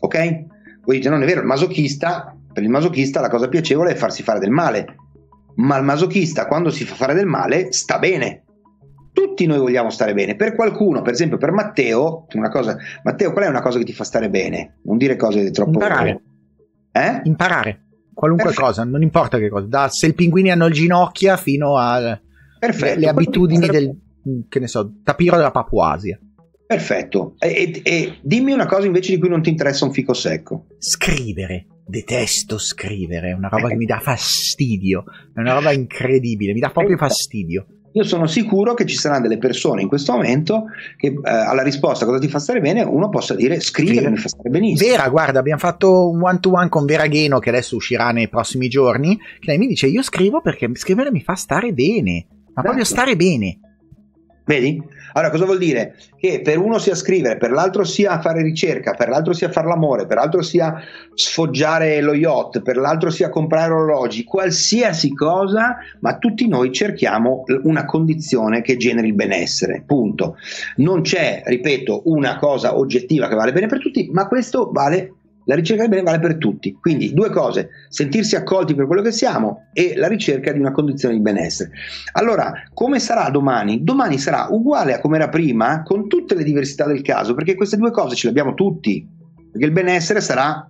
[0.00, 0.44] Ok?
[0.84, 4.22] Voi dite, non è vero, il masochista, per il masochista la cosa piacevole è farsi
[4.22, 4.96] fare del male.
[5.56, 8.42] Ma il masochista, quando si fa fare del male, sta bene
[9.22, 10.34] tutti noi vogliamo stare bene.
[10.34, 13.92] Per qualcuno, per esempio per Matteo, una cosa, Matteo, qual è una cosa che ti
[13.92, 14.78] fa stare bene?
[14.84, 15.72] Non dire cose troppo...
[15.72, 16.22] Imparare.
[16.90, 17.20] Eh?
[17.24, 17.84] Imparare.
[18.12, 18.66] Qualunque Perfetto.
[18.66, 19.66] cosa, non importa che cosa.
[19.66, 22.20] Da se i pinguini hanno le ginocchia fino alle
[22.96, 23.96] le abitudini del,
[24.48, 26.18] che ne so, tapiro della Papuasia.
[26.66, 27.34] Perfetto.
[27.38, 30.66] E, e, e, dimmi una cosa invece di cui non ti interessa un fico secco.
[30.78, 31.66] Scrivere.
[31.84, 35.04] Detesto scrivere, è una roba che mi dà fastidio.
[35.34, 37.66] È una roba incredibile, mi dà proprio fastidio.
[37.94, 40.64] Io sono sicuro che ci saranno delle persone in questo momento
[40.96, 44.28] che eh, alla risposta cosa ti fa stare bene uno possa dire scrivere mi fa
[44.28, 44.90] stare benissimo.
[44.90, 48.28] Vera, guarda, abbiamo fatto un one to one con Vera Gheno che adesso uscirà nei
[48.28, 49.16] prossimi giorni.
[49.16, 52.62] Che lei mi dice io scrivo perché scrivere mi fa stare bene, ma esatto.
[52.62, 53.58] proprio stare bene.
[54.44, 54.82] Vedi?
[55.12, 55.96] Allora, cosa vuol dire?
[56.16, 60.06] Che per uno sia scrivere, per l'altro sia fare ricerca, per l'altro sia fare l'amore,
[60.06, 60.80] per l'altro sia
[61.14, 67.84] sfoggiare lo yacht, per l'altro sia comprare orologi, qualsiasi cosa, ma tutti noi cerchiamo una
[67.84, 69.82] condizione che generi il benessere.
[69.86, 70.36] Punto.
[70.76, 75.54] Non c'è, ripeto, una cosa oggettiva che vale bene per tutti, ma questo vale la
[75.54, 76.72] ricerca del bene vale per tutti.
[76.72, 81.14] Quindi due cose, sentirsi accolti per quello che siamo e la ricerca di una condizione
[81.14, 81.70] di benessere.
[82.12, 83.82] Allora, come sarà domani?
[83.82, 87.76] Domani sarà uguale a come era prima, con tutte le diversità del caso, perché queste
[87.76, 89.06] due cose ce le abbiamo tutti.
[89.50, 90.66] Perché il benessere sarà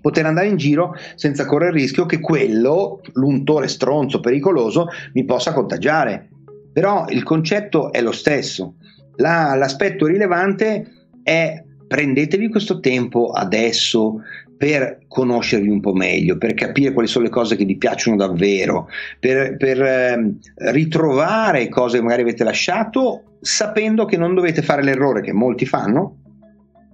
[0.00, 5.52] poter andare in giro senza correre il rischio che quello, l'untore stronzo pericoloso, mi possa
[5.52, 6.28] contagiare.
[6.72, 8.76] Però il concetto è lo stesso.
[9.16, 14.22] La, l'aspetto rilevante è prendetevi questo tempo adesso
[14.56, 18.88] per conoscervi un po' meglio, per capire quali sono le cose che vi piacciono davvero,
[19.20, 20.34] per, per eh,
[20.70, 26.18] ritrovare cose che magari avete lasciato, sapendo che non dovete fare l'errore che molti fanno,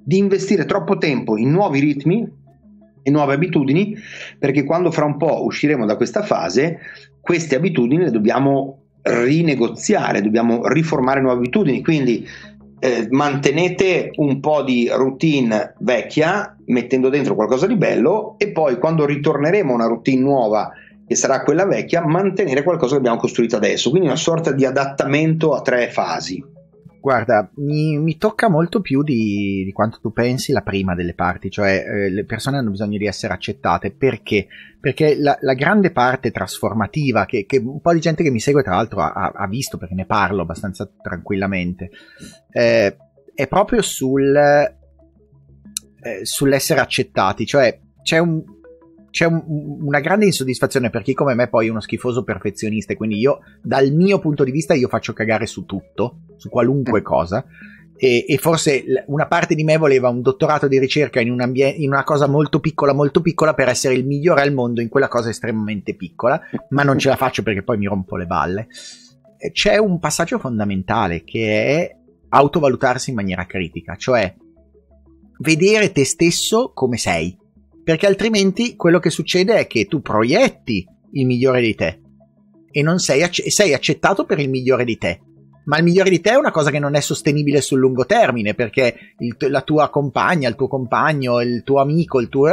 [0.05, 2.29] di investire troppo tempo in nuovi ritmi
[3.05, 3.97] e nuove abitudini,
[4.39, 6.79] perché quando fra un po' usciremo da questa fase,
[7.21, 12.25] queste abitudini le dobbiamo rinegoziare, dobbiamo riformare nuove abitudini, quindi
[12.85, 19.07] eh, mantenete un po' di routine vecchia mettendo dentro qualcosa di bello e poi quando
[19.07, 20.69] ritorneremo a una routine nuova
[21.07, 23.91] che sarà quella vecchia mantenere qualcosa che abbiamo costruito adesso.
[23.91, 26.43] Quindi una sorta di adattamento a tre fasi
[27.03, 31.51] Guarda, mi, mi, tocca molto più di, di, quanto tu pensi la prima delle parti,
[31.51, 33.91] cioè eh, le persone hanno bisogno di essere accettate.
[33.91, 34.47] Perché?
[34.79, 38.63] Perché la, la grande parte trasformativa, che, che, un po' di gente che mi segue
[38.63, 41.91] tra l'altro ha, ha visto, perché ne parlo abbastanza tranquillamente,
[42.53, 42.97] eh,
[43.35, 44.77] è proprio sul, eh,
[46.23, 47.45] sull'essere accettati.
[47.45, 48.45] Cioè c'è un,
[49.13, 49.43] c'è un,
[49.83, 53.41] una grande insoddisfazione per chi come me poi è uno schifoso perfezionista e quindi io
[53.63, 57.05] dal mio punto di vista io faccio cagare su tutto, su qualunque mm.
[57.05, 57.45] cosa
[57.95, 61.75] e, e forse una parte di me voleva un dottorato di ricerca in, un ambien-
[61.77, 65.09] in una cosa molto piccola, molto piccola per essere il migliore al mondo in quella
[65.09, 66.41] cosa estremamente piccola,
[66.71, 68.67] ma non ce la faccio perché poi mi rompo le balle.
[69.53, 71.97] C'è un passaggio fondamentale che è
[72.31, 74.35] autovalutarsi in maniera critica, cioè
[75.41, 77.37] vedere te stesso come sei
[77.85, 82.01] perché altrimenti quello che succede è che tu proietti il migliore di te
[82.71, 85.21] e non sei, acc- sei accettato per il migliore di te.
[85.65, 88.55] Ma il migliore di te è una cosa che non è sostenibile sul lungo termine
[88.55, 92.51] perché il, la tua compagna, il tuo compagno, il tuo amico, il tuo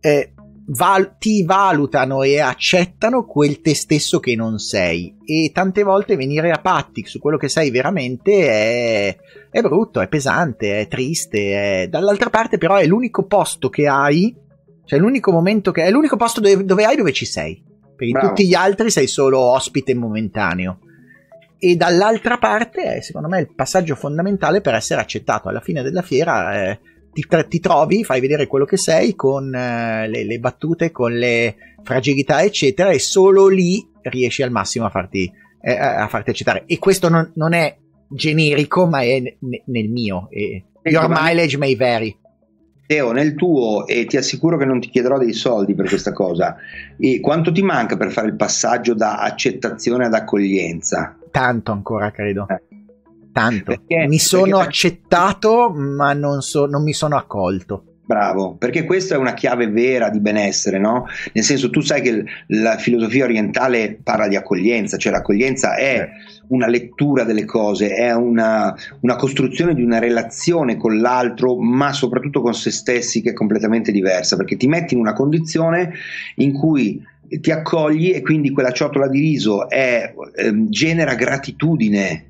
[0.00, 0.32] eh,
[0.66, 5.16] val- ti valutano e accettano quel te stesso che non sei.
[5.24, 9.16] E tante volte venire a patti su quello che sei veramente è,
[9.50, 11.82] è brutto, è pesante, è triste.
[11.82, 11.88] È...
[11.88, 14.34] Dall'altra parte, però, è l'unico posto che hai,
[14.90, 17.62] cioè l'unico momento che è l'unico posto dove, dove hai dove ci sei.
[17.94, 20.80] Perché in tutti gli altri sei solo ospite momentaneo.
[21.60, 25.48] E dall'altra parte è, secondo me, il passaggio fondamentale per essere accettato.
[25.48, 26.80] Alla fine della fiera eh,
[27.12, 31.54] ti, ti, trovi, fai vedere quello che sei con eh, le, le, battute, con le
[31.84, 35.30] fragilità, eccetera, e solo lì riesci al massimo a farti,
[35.62, 36.64] eh, a farti accettare.
[36.66, 37.76] E questo non, non è
[38.08, 40.26] generico, ma è n- nel mio.
[40.30, 42.18] E your mileage may vary.
[42.90, 46.56] Teo, nel tuo, e ti assicuro che non ti chiederò dei soldi per questa cosa,
[46.98, 51.16] e quanto ti manca per fare il passaggio da accettazione ad accoglienza?
[51.30, 52.48] Tanto ancora, credo.
[52.48, 52.60] Eh.
[53.30, 53.62] Tanto.
[53.62, 54.62] Perché, mi sono perché...
[54.62, 57.84] accettato, ma non, so, non mi sono accolto.
[58.10, 61.06] Bravo, perché questa è una chiave vera di benessere, no?
[61.32, 66.08] Nel senso, tu sai che la filosofia orientale parla di accoglienza, cioè l'accoglienza è
[66.48, 72.42] una lettura delle cose, è una, una, costruzione di una relazione con l'altro, ma soprattutto
[72.42, 75.92] con se stessi che è completamente diversa, perché ti metti in una condizione
[76.34, 82.29] in cui ti accogli e quindi quella ciotola di riso è, eh, genera gratitudine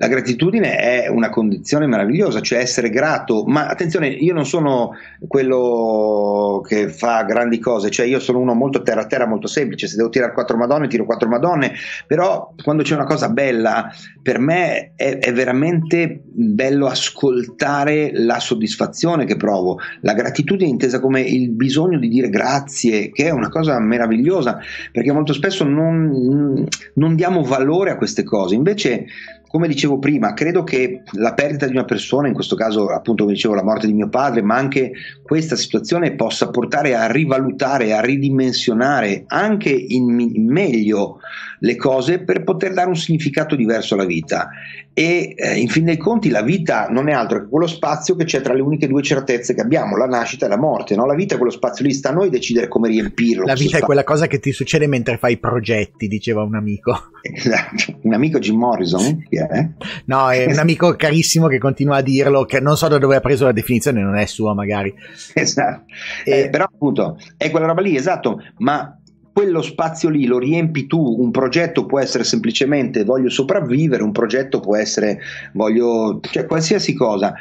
[0.00, 4.92] la gratitudine è una condizione meravigliosa, cioè essere grato, ma attenzione, io non sono
[5.28, 9.96] quello che fa grandi cose, cioè io sono uno molto terra terra, molto semplice, se
[9.96, 11.74] devo tirare quattro madonne tiro quattro madonne,
[12.06, 13.92] però quando c'è una cosa bella,
[14.22, 21.20] per me è, è veramente bello ascoltare la soddisfazione che provo, la gratitudine intesa come
[21.20, 24.60] il bisogno di dire grazie, che è una cosa meravigliosa,
[24.92, 29.04] perché molto spesso non, non diamo valore a queste cose, invece
[29.50, 33.34] come dicevo prima, credo che la perdita di una persona, in questo caso appunto come
[33.34, 34.92] dicevo la morte di mio padre, ma anche
[35.30, 41.20] questa situazione possa portare a rivalutare, a ridimensionare anche in, meglio
[41.60, 44.48] le cose per poter dare un significato diverso alla vita.
[44.92, 48.24] E eh, in fin dei conti la vita non è altro che quello spazio che
[48.24, 50.96] c'è tra le uniche due certezze che abbiamo, la nascita e la morte.
[50.96, 51.06] No?
[51.06, 53.44] La vita è quello spazio lì, sta a noi decidere come riempirlo.
[53.44, 53.78] La vita spazio.
[53.78, 57.10] è quella cosa che ti succede mentre fai progetti, diceva un amico.
[57.22, 57.98] Esatto.
[58.02, 59.24] un amico Jim Morrison?
[59.28, 59.68] È?
[60.06, 63.20] No, è un amico carissimo che continua a dirlo, che non so da dove ha
[63.20, 64.92] preso la definizione, non è sua magari.
[65.34, 65.84] Esatto.
[66.24, 66.40] E...
[66.40, 68.94] Eh, però appunto è quella roba lì, esatto, ma
[69.32, 74.60] quello spazio lì lo riempi tu, un progetto può essere semplicemente voglio sopravvivere, un progetto
[74.60, 75.20] può essere
[75.52, 77.34] voglio, cioè qualsiasi cosa.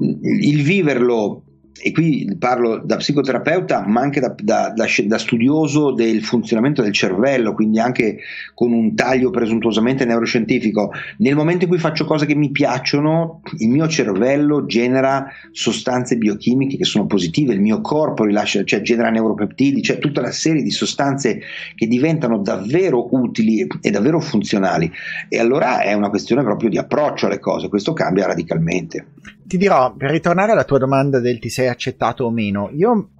[0.00, 1.42] Il viverlo
[1.80, 6.92] e qui parlo da psicoterapeuta, ma anche da, da, da, da, studioso del funzionamento del
[6.92, 8.18] cervello, quindi anche
[8.54, 10.92] con un taglio presuntuosamente neuroscientifico.
[11.18, 16.76] Nel momento in cui faccio cose che mi piacciono, il mio cervello genera sostanze biochimiche
[16.76, 20.70] che sono positive, il mio corpo rilascia, cioè genera neuropeptidi, cioè tutta una serie di
[20.70, 21.40] sostanze
[21.74, 24.90] che diventano davvero utili e davvero funzionali.
[25.28, 29.06] E allora è una questione proprio di approccio alle cose, questo cambia radicalmente.
[29.48, 32.68] Ti dirò, per ritornare alla tua domanda del ti sei accettato o meno.
[32.74, 33.10] Io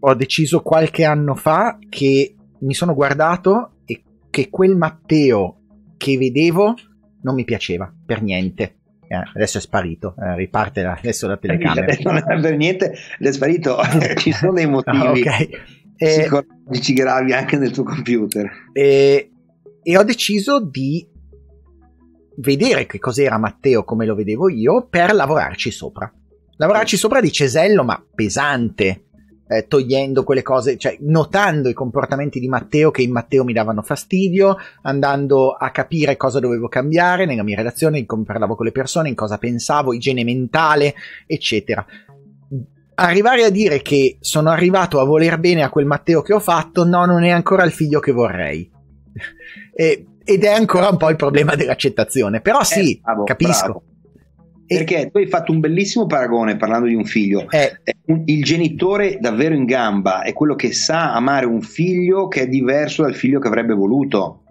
[0.00, 5.60] ho deciso qualche anno fa che mi sono guardato e che quel Matteo
[5.96, 6.74] che vedevo
[7.22, 8.78] non mi piaceva per niente.
[9.06, 11.96] Eh, adesso è sparito, eh, riparte la, adesso la telecamera.
[12.02, 13.78] Non è per niente, è sparito,
[14.18, 15.48] ci sono dei motivi ah, okay.
[15.94, 18.50] psicologici eh, gravi anche nel tuo computer.
[18.72, 19.30] E,
[19.84, 21.06] e ho deciso di
[22.36, 26.10] vedere che cos'era Matteo come lo vedevo io per lavorarci sopra.
[26.56, 29.06] Lavorarci sopra di cesello, ma pesante,
[29.48, 33.82] eh, togliendo quelle cose, cioè notando i comportamenti di Matteo che in Matteo mi davano
[33.82, 38.72] fastidio, andando a capire cosa dovevo cambiare nella mia relazione, in come parlavo con le
[38.72, 40.94] persone, in cosa pensavo, igiene mentale,
[41.26, 41.84] eccetera.
[42.98, 46.84] Arrivare a dire che sono arrivato a voler bene a quel Matteo che ho fatto,
[46.84, 48.70] no, non è ancora il figlio che vorrei.
[49.74, 52.40] e, ed è ancora un po' il problema dell'accettazione.
[52.40, 53.64] Però sì, eh, bravo, capisco.
[53.64, 53.82] Bravo.
[54.66, 57.48] Perché tu hai fatto un bellissimo paragone parlando di un figlio.
[57.48, 57.80] Eh.
[58.24, 63.02] Il genitore davvero in gamba è quello che sa amare un figlio che è diverso
[63.02, 64.42] dal figlio che avrebbe voluto.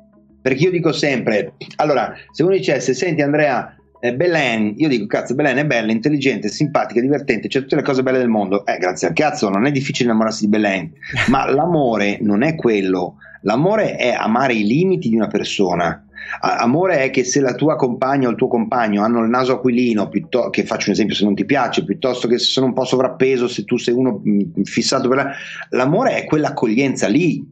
[0.42, 5.36] Perché io dico sempre, allora, se uno dicesse, senti Andrea, eh, Belen, io dico cazzo,
[5.36, 8.66] Belen è bella, intelligente, simpatica, divertente, c'è tutte le cose belle del mondo.
[8.66, 10.92] Eh, grazie al cazzo, non è difficile innamorarsi di Belen,
[11.30, 13.16] ma l'amore non è quello.
[13.42, 16.06] L'amore è amare i limiti di una persona
[16.42, 19.54] A- amore è che se la tua compagna o il tuo compagno hanno il naso
[19.54, 22.74] aquilino, piuttosto, che faccio un esempio se non ti piace, piuttosto che se sono un
[22.74, 25.32] po' sovrappeso, se tu sei uno mh, fissato per la...
[25.70, 27.48] L'amore è quell'accoglienza lì,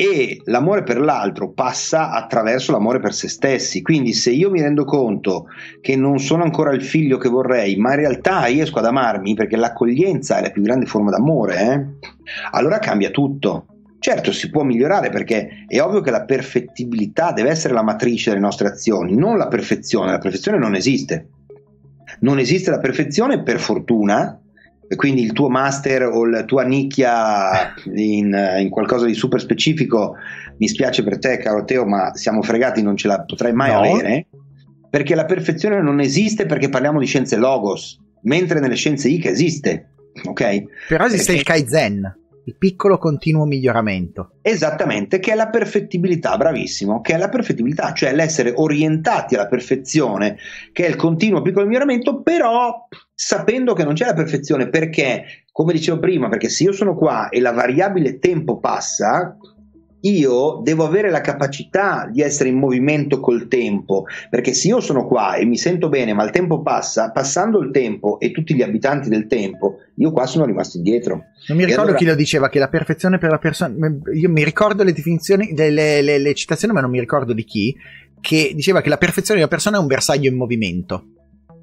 [0.00, 3.82] e l'amore per l'altro passa attraverso l'amore per se stessi.
[3.82, 5.46] Quindi se io mi rendo conto
[5.80, 9.56] che non sono ancora il figlio che vorrei, ma in realtà riesco ad amarmi perché
[9.56, 12.08] l'accoglienza è la più grande forma d'amore, eh?
[12.52, 13.66] allora cambia tutto.
[13.98, 18.42] Certo, si può migliorare perché è ovvio che la perfettibilità deve essere la matrice delle
[18.42, 20.12] nostre azioni, non la perfezione.
[20.12, 21.30] La perfezione non esiste.
[22.20, 24.40] Non esiste la perfezione per fortuna,
[24.96, 30.14] quindi il tuo master o la tua nicchia in, in, qualcosa di super specifico,
[30.58, 33.78] mi spiace per te, caro Teo, ma siamo fregati, non ce la potrai mai no.
[33.78, 34.26] avere.
[34.90, 39.90] Perché la perfezione non esiste perché parliamo di scienze logos, mentre nelle scienze IC esiste.
[40.24, 40.62] Ok?
[40.88, 41.38] Però esiste perché...
[41.38, 42.16] il Kaizen
[42.48, 44.38] il piccolo continuo miglioramento.
[44.40, 50.38] Esattamente, che è la perfettibilità, bravissimo, che è la perfettibilità, cioè l'essere orientati alla perfezione,
[50.72, 55.74] che è il continuo piccolo miglioramento, però sapendo che non c'è la perfezione, perché, come
[55.74, 59.36] dicevo prima, perché se io sono qua e la variabile tempo passa,
[60.02, 65.06] io devo avere la capacità di essere in movimento col tempo, perché se io sono
[65.06, 68.62] qua e mi sento bene, ma il tempo passa, passando il tempo e tutti gli
[68.62, 71.24] abitanti del tempo, io qua sono rimasto indietro.
[71.48, 71.98] Non mi ricordo allora...
[71.98, 73.74] chi lo diceva, che la perfezione per la persona...
[74.14, 77.74] Io mi ricordo le definizioni, le, le, le citazioni, ma non mi ricordo di chi,
[78.20, 81.04] che diceva che la perfezione della persona è un bersaglio in movimento.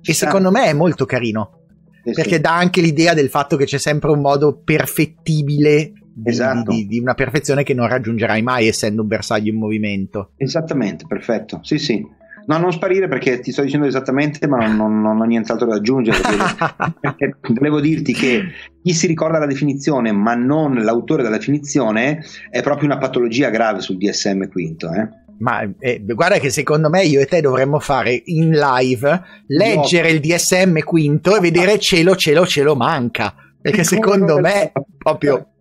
[0.02, 1.62] E secondo me è molto carino.
[2.04, 2.22] Eh sì.
[2.22, 6.72] Perché dà anche l'idea del fatto che c'è sempre un modo perfettibile di, esatto.
[6.72, 10.32] di, di, una perfezione che non raggiungerai mai essendo un bersaglio in movimento.
[10.38, 11.60] Esattamente, perfetto.
[11.62, 12.08] Sì, sì.
[12.48, 16.18] No, non sparire perché ti sto dicendo esattamente, ma non, non, ho nient'altro da aggiungere.
[17.50, 18.44] volevo dirti che
[18.82, 23.82] chi si ricorda la definizione, ma non l'autore della definizione, è proprio una patologia grave
[23.82, 24.92] sul DSM quinto.
[24.94, 25.10] Eh?
[25.40, 30.16] Ma eh, guarda che secondo me io e te dovremmo fare in live, leggere no.
[30.16, 33.34] il DSM quinto e vedere cielo, cielo, cielo manca.
[33.60, 35.55] Perché secondo me proprio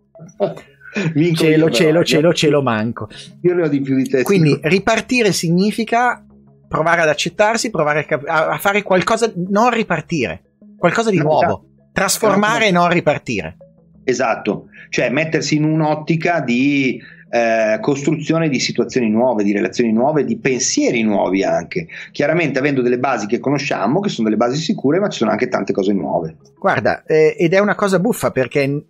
[1.33, 3.09] cielo, cielo, cielo, cielo manco.
[3.41, 4.23] Io ne ho di più di te.
[4.23, 6.25] Quindi ripartire significa
[6.67, 10.43] provare ad accettarsi, provare a, a fare qualcosa, non ripartire,
[10.77, 11.65] qualcosa di no, nuovo, esatto.
[11.93, 13.57] trasformare e non ripartire.
[14.03, 20.37] Esatto, cioè mettersi in un'ottica di eh, costruzione di situazioni nuove, di relazioni nuove, di
[20.37, 21.87] pensieri nuovi anche.
[22.11, 25.47] Chiaramente avendo delle basi che conosciamo, che sono delle basi sicure, ma ci sono anche
[25.47, 26.37] tante cose nuove.
[26.59, 28.85] Guarda, eh, ed è una cosa buffa perché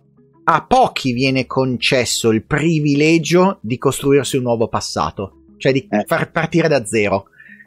[0.48, 6.04] a pochi viene concesso il privilegio di costruirsi un nuovo passato, cioè di eh.
[6.06, 7.26] far partire da zero.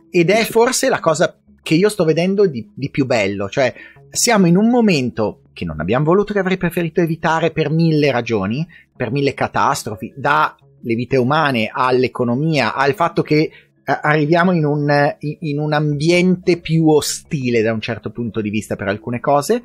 [0.09, 3.73] Ed è forse la cosa che io sto vedendo di, di, più bello, cioè
[4.09, 8.65] siamo in un momento che non abbiamo voluto, che avrei preferito evitare per mille ragioni,
[8.95, 13.51] per mille catastrofi, dalle vite umane all'economia, al fatto che eh,
[13.83, 18.87] arriviamo in un, in un ambiente più ostile da un certo punto di vista per
[18.87, 19.61] alcune cose,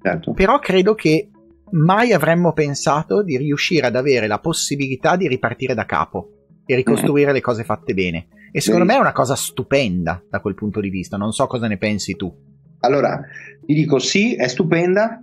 [0.00, 0.32] certo.
[0.32, 1.28] però credo che
[1.70, 6.30] mai avremmo pensato di riuscire ad avere la possibilità di ripartire da capo
[6.66, 8.28] e ricostruire le cose fatte bene.
[8.52, 11.16] E secondo me è una cosa stupenda da quel punto di vista.
[11.16, 12.34] Non so cosa ne pensi tu.
[12.80, 13.20] Allora,
[13.64, 15.20] ti dico sì, è stupenda.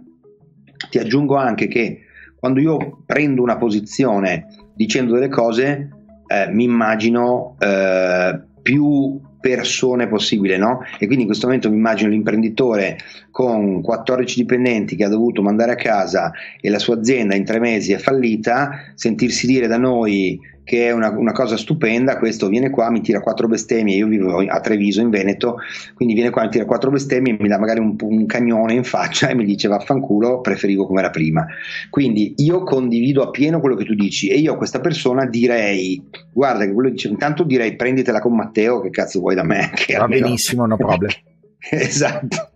[0.90, 2.02] Ti aggiungo anche che
[2.38, 5.90] quando io prendo una posizione dicendo delle cose,
[6.28, 10.82] eh, mi immagino eh, più persone possibile, no?
[11.00, 12.98] E quindi in questo momento mi immagino l'imprenditore
[13.34, 16.32] con 14 dipendenti che ha dovuto mandare a casa
[16.62, 20.92] e la sua azienda in tre mesi è fallita, sentirsi dire da noi che è
[20.92, 25.02] una, una, cosa stupenda, questo viene qua, mi tira quattro bestemmie, io vivo a Treviso
[25.02, 25.58] in Veneto,
[25.96, 29.28] quindi viene qua, mi tira quattro bestemmie, mi dà magari un, un cagnone in faccia
[29.30, 31.44] e mi dice vaffanculo, preferivo come era prima.
[31.90, 36.00] Quindi io condivido appieno quello che tu dici e io a questa persona direi,
[36.32, 39.72] guarda che quello dice, intanto direi prenditela con Matteo, che cazzo vuoi da me?
[39.98, 41.10] Va benissimo, no problem.
[41.72, 42.52] esatto.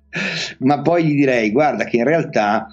[0.59, 2.67] Ma poi gli direi, guarda che in realtà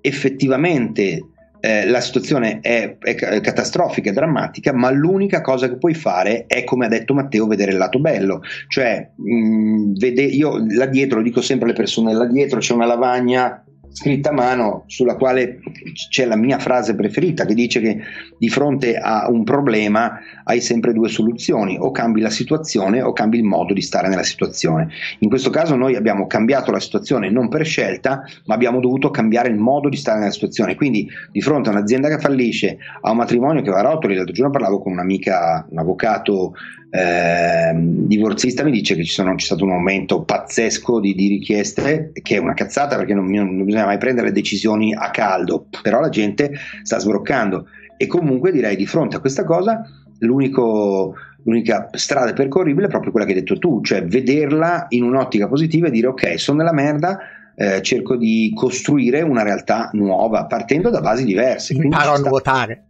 [0.00, 1.28] effettivamente
[1.64, 6.62] eh, la situazione è, è, catastrofica, è drammatica, ma l'unica cosa che puoi fare è,
[6.62, 8.42] come ha detto Matteo, vedere il lato bello.
[8.68, 12.74] Cioè, mh, mm, vede, io là dietro, lo dico sempre alle persone, là dietro c'è
[12.74, 13.64] una lavagna
[13.94, 15.60] scritta a mano sulla quale
[16.08, 18.00] c'è la mia frase preferita che dice che
[18.36, 23.38] di fronte a un problema hai sempre due soluzioni, o cambi la situazione o cambi
[23.38, 24.88] il modo di stare nella situazione.
[25.20, 29.48] In questo caso noi abbiamo cambiato la situazione non per scelta, ma abbiamo dovuto cambiare
[29.48, 30.74] il modo di stare nella situazione.
[30.74, 34.34] Quindi di fronte a un'azienda che fallisce, a un matrimonio che va a rotoli, l'altro
[34.34, 36.52] giorno parlavo con un'amica, un avvocato
[36.94, 42.12] eh, divorzista mi dice che ci sono, c'è stato un aumento pazzesco di, di, richieste,
[42.22, 46.08] che è una cazzata perché non, non bisogna mai prendere decisioni a caldo, però la
[46.08, 47.66] gente sta sbroccando
[47.96, 49.82] e comunque direi di fronte a questa cosa
[50.18, 51.14] l'unico,
[51.44, 55.88] l'unica strada percorribile è proprio quella che hai detto tu, cioè vederla in un'ottica positiva
[55.88, 57.18] e dire ok, sono nella merda,
[57.56, 61.74] eh, cerco di costruire una realtà nuova partendo da basi diverse.
[61.74, 62.84] Imparo a sta- nuotare.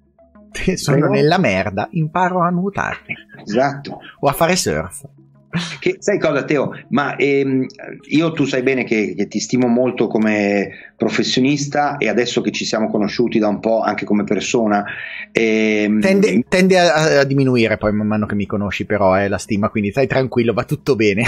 [0.77, 1.13] Sono Prego?
[1.13, 2.99] nella merda, imparo a nuotare.
[3.45, 3.99] Esatto.
[4.21, 5.05] O a fare surf.
[5.79, 6.73] Che, sai cosa Teo?
[6.89, 7.67] Ma ehm,
[8.09, 12.65] io tu sai bene che, che ti stimo molto come professionista e adesso che ci
[12.65, 14.85] siamo conosciuti da un po' anche come persona,
[15.31, 19.39] ehm, Tende, tende a, a diminuire poi man mano che mi conosci, però, eh, la
[19.39, 21.25] stima, quindi stai tranquillo, va tutto bene.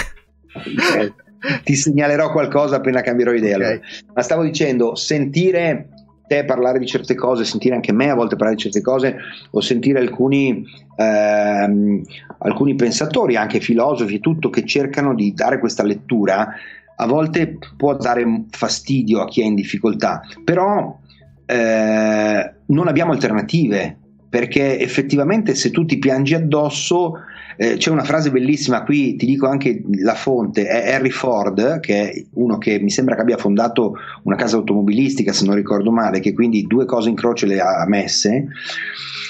[1.63, 3.55] ti segnalerò qualcosa appena cambierò idea.
[3.57, 3.63] Ok.
[3.63, 3.79] allora.
[4.13, 5.89] Ma stavo dicendo, sentire
[6.27, 9.17] te parlare di certe cose, sentire anche me a volte parlare di certe cose,
[9.51, 12.01] o sentire alcuni, ehm,
[12.39, 16.53] alcuni pensatori, anche filosofi e tutto, che cercano di dare questa lettura,
[16.95, 20.97] a volte può dare fastidio a chi è in difficoltà, però
[21.45, 23.97] eh, non abbiamo alternative.
[24.29, 27.13] Perché effettivamente se tu ti piangi addosso,
[27.57, 32.09] eh, c'è una frase bellissima qui, ti dico anche la fonte, è Harry Ford, che
[32.09, 36.19] è uno che mi sembra che abbia fondato una casa automobilistica, se non ricordo male,
[36.19, 38.47] che quindi due cose in croce le ha messe.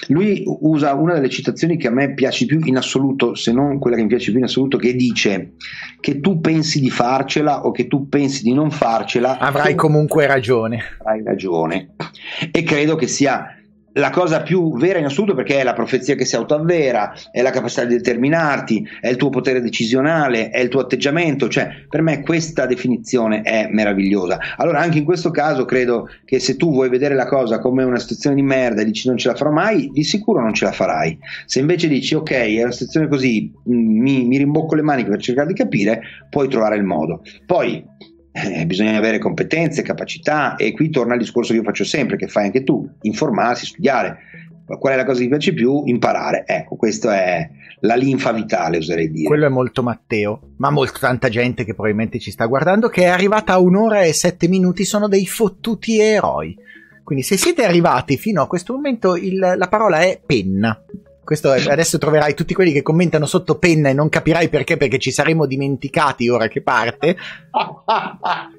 [0.10, 3.96] Lui usa una delle citazioni che a me piace più in assoluto, se non quella
[3.96, 5.54] che mi piace più in assoluto, che dice
[6.00, 10.82] che tu pensi di farcela o che tu pensi di non farcela, Avrai comunque ragione.
[11.04, 11.96] hai ragione.
[12.52, 13.57] E credo che sia
[13.98, 17.50] la cosa più vera in assoluto perché è la profezia che si autoavvera, è la
[17.50, 22.22] capacità di determinarti, è il tuo potere decisionale, è il tuo atteggiamento, cioè per me
[22.22, 24.40] questa definizione è meravigliosa.
[24.58, 28.00] Allora anche in questo caso credo che se tu vuoi vedere la cosa come una
[28.00, 30.72] situazione di merda e dici non ce la farò mai, di sicuro non ce la
[30.72, 31.18] farai.
[31.46, 35.22] Se invece dici ok, è una situazione così, mh, mi, mi rimbocco le maniche per
[35.22, 37.22] cercare di capire, puoi trovare il modo.
[37.46, 37.84] Poi
[38.46, 42.28] eh, bisogna avere competenze, capacità e qui torna il discorso che io faccio sempre, che
[42.28, 44.18] fai anche tu, informarsi, studiare.
[44.68, 45.84] Qual è la cosa che ti piace più?
[45.86, 46.44] Imparare.
[46.46, 47.50] Ecco, questa è
[47.82, 49.28] la linfa vitale, oserei dire.
[49.28, 53.08] Quello è molto Matteo, ma molto tanta gente che probabilmente ci sta guardando che è
[53.08, 56.54] arrivata a un'ora e sette minuti sono dei fottuti eroi.
[57.02, 60.78] Quindi se siete arrivati fino a questo momento il- la parola è penna.
[61.28, 64.98] Questo è- adesso troverai tutti quelli che commentano sotto penna e non capirai perché, perché
[64.98, 67.18] ci saremo dimenticati ora che parte.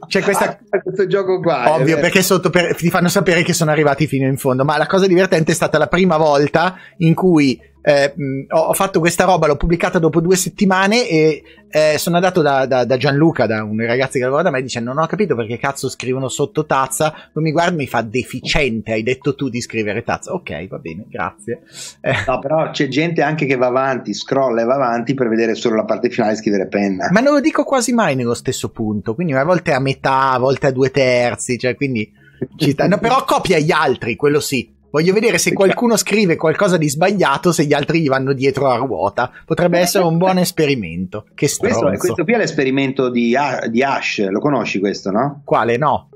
[0.06, 1.72] C'è questa Ah, questo gioco qua.
[1.72, 4.66] Ovvio, perché sotto per- ti fanno sapere che sono arrivati fino in fondo.
[4.66, 8.14] Ma la cosa divertente è stata la prima volta in cui eh,
[8.48, 12.84] ho, fatto questa roba, l'ho pubblicata dopo due settimane e eh, sono andato da, da-
[12.84, 15.88] da Gianluca, da un ragazzo che lavora da me, dicendo: Non ho capito perché cazzo
[15.88, 17.14] scrivono sotto tazza.
[17.32, 18.92] Lui mi guarda e mi fa deficiente.
[18.92, 20.32] Hai detto tu di scrivere tazza.
[20.32, 21.62] Ok, va bene, grazie.
[22.00, 25.54] Eh, No, però c'è gente anche che va avanti, scrolla e va avanti per vedere
[25.54, 27.08] solo la parte finale e scrivere penna.
[27.10, 29.14] ma non lo dico quasi mai nello stesso punto.
[29.14, 31.58] Quindi a volte a metà, a volte a due terzi.
[31.58, 32.10] Cioè, quindi
[32.56, 32.86] ci sta.
[32.88, 34.76] No, però copia gli altri, quello sì.
[34.90, 38.76] Voglio vedere se qualcuno scrive qualcosa di sbagliato, se gli altri gli vanno dietro a
[38.76, 39.30] ruota.
[39.44, 41.24] Potrebbe essere un buon esperimento.
[41.34, 41.98] Che Questo, stronzo.
[41.98, 43.36] questo qui è l'esperimento di,
[43.70, 45.42] di Ash, lo conosci questo, no?
[45.44, 45.76] Quale?
[45.76, 46.08] No.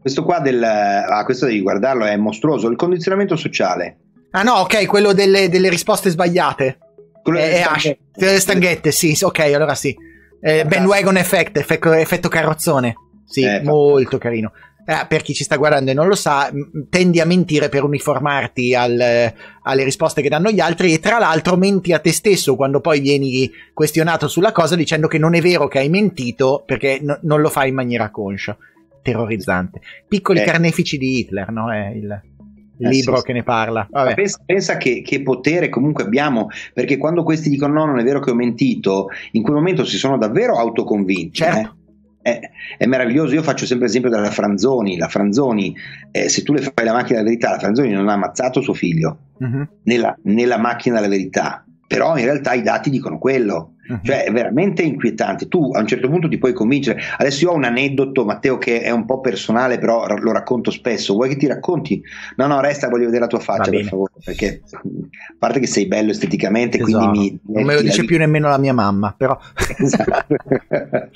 [0.00, 0.62] Questo qua del...
[0.62, 2.68] Ah, questo devi guardarlo, è mostruoso.
[2.68, 3.98] Il condizionamento sociale.
[4.32, 6.78] Ah no, ok, quello delle, delle risposte sbagliate.
[7.22, 7.96] Quello È, delle è Ash.
[8.12, 9.94] Delle stanghette, sì, sì, ok, allora sì.
[10.40, 12.94] Eh, bandwagon effect, effetto, effetto carrozzone.
[13.24, 14.52] Sì, Eh, molto carino.
[14.88, 16.48] Eh, per chi ci sta guardando e non lo sa,
[16.88, 19.34] tendi a mentire per uniformarti al- eh,
[19.64, 23.00] alle risposte che danno gli altri e tra l'altro menti a te stesso quando poi
[23.00, 27.40] vieni questionato sulla cosa dicendo che non è vero che hai mentito perché no- non
[27.40, 28.56] lo fai in maniera conscia.
[29.02, 29.80] Terrorizzante.
[30.06, 30.44] Piccoli Eh.
[30.44, 31.72] carnefici di Hitler, no?
[31.72, 32.10] È il
[32.78, 33.26] Eh, libro sì, sì.
[33.26, 33.88] che ne parla.
[34.14, 38.20] Pensa, pensa che, che potere comunque abbiamo, perché quando questi dicono no, non è vero
[38.20, 41.32] che ho mentito, in quel momento si sono davvero autoconvinti.
[41.38, 41.58] Certo.
[41.58, 41.75] eh.
[42.26, 42.40] È,
[42.76, 45.72] è meraviglioso, io faccio sempre esempio della Franzoni, la Franzoni,
[46.10, 48.74] eh, se tu le fai la macchina della verità, la Franzoni non ha ammazzato suo
[48.74, 53.74] figlio Mhm, nella, nella macchina della verità, però in realtà i dati dicono quello.
[53.88, 54.00] Mhm.
[54.02, 55.48] Cioè è veramente inquietante.
[55.48, 57.00] Tu a un certo punto ti puoi convincere.
[57.16, 61.14] Adesso io ho un aneddoto, Matteo, che è un po' personale, però lo racconto spesso.
[61.14, 62.02] Vuoi che ti racconti?
[62.36, 64.12] No, no, resta, voglio vedere la tua faccia, per favore.
[64.24, 67.10] Perché a parte che sei bello esteticamente, Tesoro.
[67.10, 67.54] quindi mi.
[67.54, 69.38] non me lo dice più nemmeno la mia mamma, però
[69.78, 70.26] Esatto.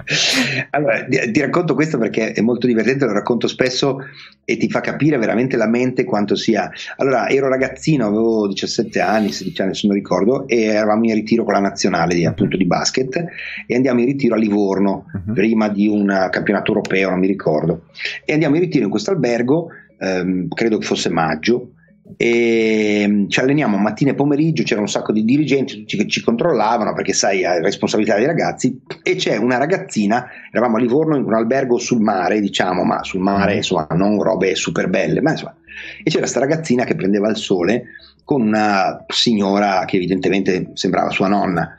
[0.71, 3.99] allora, ti, ti racconto questo perché è molto divertente, lo racconto spesso
[4.45, 6.71] e ti fa capire veramente la mente quanto sia.
[6.97, 11.45] Allora, ero ragazzino, avevo 17 anni, 16 anni, se non ricordo, e eravamo in ritiro
[11.45, 13.25] con la nazionale di, appunto di basket
[13.67, 15.35] e andiamo in ritiro a Livorno Mhm.
[15.35, 17.87] prima di un campionato europeo, non mi ricordo.
[18.25, 19.69] E andiamo in ritiro in questo albergo,
[19.99, 21.73] ehm, credo che fosse maggio,
[22.17, 26.23] e mm, ci alleniamo mattina e pomeriggio, c'era un sacco di dirigenti tutti che ci
[26.23, 31.25] controllavano perché sai, è responsabilità dei ragazzi e c'è una ragazzina, eravamo a Livorno in
[31.25, 35.55] un albergo sul mare, diciamo, ma sul mare, insomma, non robe super belle, ma insomma,
[36.03, 37.85] e c'era questa ragazzina che prendeva il sole
[38.25, 41.77] con una signora che evidentemente sembrava sua nonna.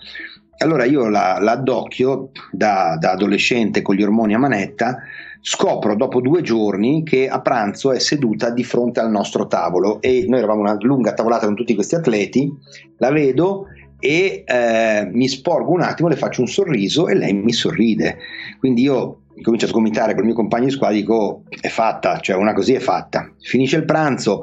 [0.62, 4.98] Allora io la, la addocchio da, da adolescente con gli ormoni a manetta,
[5.42, 10.26] scopro dopo due giorni che a pranzo è seduta di fronte al nostro tavolo e
[10.28, 12.52] noi eravamo una lunga tavolata con tutti questi atleti,
[12.98, 13.66] la vedo
[14.00, 18.18] e eh, mi sporgo un attimo, le faccio un sorriso e lei mi sorride.
[18.60, 22.36] Quindi io comincio a sgomitare con il mio compagno di squadra, dico è fatta, cioè
[22.36, 23.32] una così è fatta.
[23.40, 24.42] Finisce il pranzo,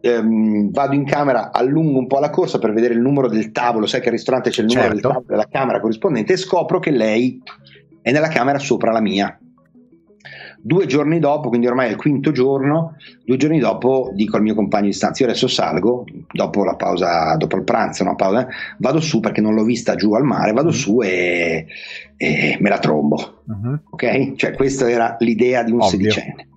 [0.00, 3.86] ehm, vado in camera, allungo un po' la corsa per vedere il numero del tavolo,
[3.86, 5.00] sai che al ristorante c'è il numero Certo.
[5.00, 7.40] del tavolo della camera corrispondente e scopro che lei
[8.02, 9.38] è nella camera sopra la mia.
[10.62, 12.94] Due giorni dopo, quindi ormai è il quinto giorno,
[13.24, 17.34] due giorni dopo dico al mio compagno di stanza, io adesso salgo, dopo la pausa,
[17.36, 18.46] dopo il pranzo, no, pausa,
[18.76, 21.64] vado su perché non l'ho vista giù al mare, vado su e,
[22.14, 23.40] e me la trombo.
[23.46, 23.82] Mhm.
[23.88, 24.34] Ok?
[24.34, 25.90] Cioè, questa era l'idea di un Ovvio.
[25.90, 26.48] sedicenne.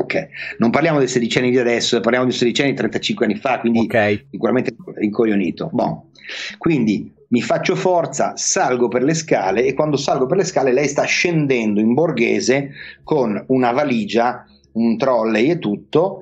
[0.00, 0.28] Ok,
[0.58, 3.80] non parliamo dei sedicenni di adesso, parliamo di un sedicenne di 35 anni fa, quindi
[3.80, 4.26] Ok.
[4.30, 5.68] sicuramente incoglionito.
[5.72, 6.08] Bon.
[6.56, 10.88] Quindi mi faccio forza, salgo per le scale e quando salgo per le scale lei
[10.88, 12.70] sta scendendo in borghese
[13.04, 16.20] con una valigia, un trolley e tutto.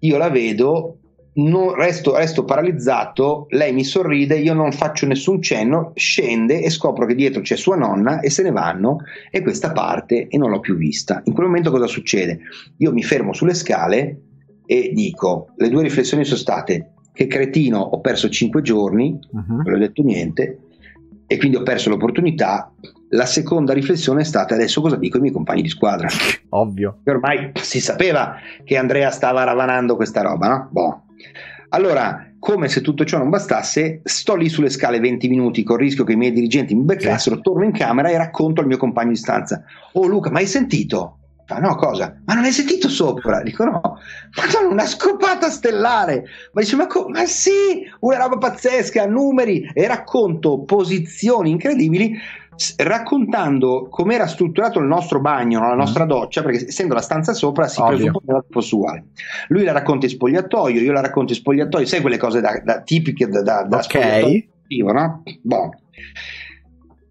[0.00, 0.98] Io la vedo,
[1.34, 7.06] non- resto, resto paralizzato, lei mi sorride, io non faccio nessun cenno, scende e scopro
[7.06, 8.98] che dietro c'è sua nonna e se ne vanno
[9.30, 11.22] e questa parte e non l'ho più vista.
[11.24, 12.40] In quel momento cosa succede?
[12.78, 14.20] Io mi fermo sulle scale
[14.66, 19.62] e dico, le due riflessioni sono state che cretino, ho perso 5 giorni, Mhm.
[19.64, 20.58] non ho detto niente
[21.26, 22.70] e quindi ho perso l'opportunità.
[23.14, 26.08] La seconda riflessione è stata adesso cosa dico ai miei compagni di squadra.
[26.50, 27.00] Ovvio.
[27.04, 30.68] Ormai si sapeva che Andrea stava ravanando questa roba, no?
[30.70, 31.02] Boh.
[31.74, 35.84] Allora, come se tutto ciò non bastasse, sto lì sulle scale 20 minuti con il
[35.84, 39.10] rischio che i miei dirigenti mi beccassero, torno in camera e racconto al mio compagno
[39.10, 39.62] di stanza:
[39.92, 41.18] Oh Luca, ma hai sentito?
[41.46, 42.20] Fa, no, cosa?
[42.26, 43.42] Ma non hai sentito sopra?
[43.42, 46.24] Dico no, ma sono una scopata stellare.
[46.52, 52.14] Ma dice, ma, co- ma sì, una roba pazzesca, numeri e racconto posizioni incredibili
[52.78, 55.68] raccontando come era strutturato il nostro bagno, no?
[55.68, 57.96] la nostra doccia, perché essendo la stanza sopra si Ovvio.
[57.96, 59.04] presupponeva fosse uguale.
[59.48, 62.80] Lui la racconta in spogliatoio, io la racconto in spogliatoio, sai quelle cose da, da-
[62.82, 63.82] tipiche da, da, da Ok.
[63.84, 64.46] spogliatoio
[64.92, 65.22] no?
[65.42, 65.70] Boh.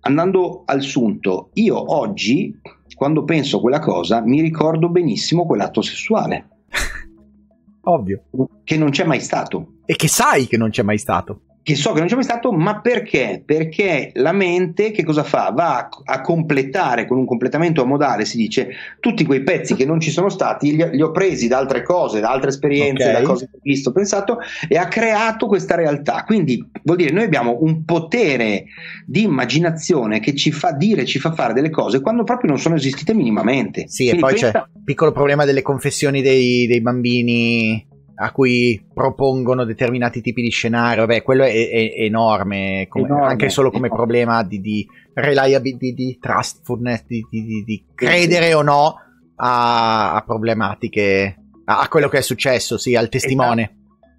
[0.01, 2.59] Andando al sunto, io oggi,
[2.95, 6.47] quando penso a quella cosa, mi ricordo benissimo quell'atto sessuale,
[7.83, 8.23] Ovvio.
[8.63, 9.73] che non c'è mai stato.
[9.85, 11.41] E che sai che non c'è mai stato.
[11.63, 13.43] Che so che non c'è mai stato, ma perché?
[13.45, 15.51] Perché la mente che cosa fa?
[15.55, 18.69] Va a, a completare con un completamento a modale, si dice,
[18.99, 22.19] tutti quei pezzi che non ci sono stati, li, li ho presi da altre cose,
[22.19, 23.11] da altre esperienze, Ok.
[23.13, 26.23] da cose che ho visto, pensato e ha creato questa realtà.
[26.25, 28.65] Quindi vuol dire noi abbiamo un potere
[29.05, 32.75] di immaginazione che ci fa dire, ci fa fare delle cose quando proprio non sono
[32.75, 33.87] esistite minimamente.
[33.87, 37.85] Sì, e Quindi poi c'è pensa- il piccolo problema delle confessioni dei, dei bambini
[38.23, 41.05] a cui propongono determinati tipi di scenario.
[41.05, 44.03] Vabbè, quello è, è- enorme, come- Enorme, anche solo come enorme.
[44.03, 48.95] problema di, di reliability, di trustfulness, di, di- di- credere o no
[49.37, 51.35] a, a problematiche,
[51.65, 53.75] a, a quello che è successo, sì, al testimone.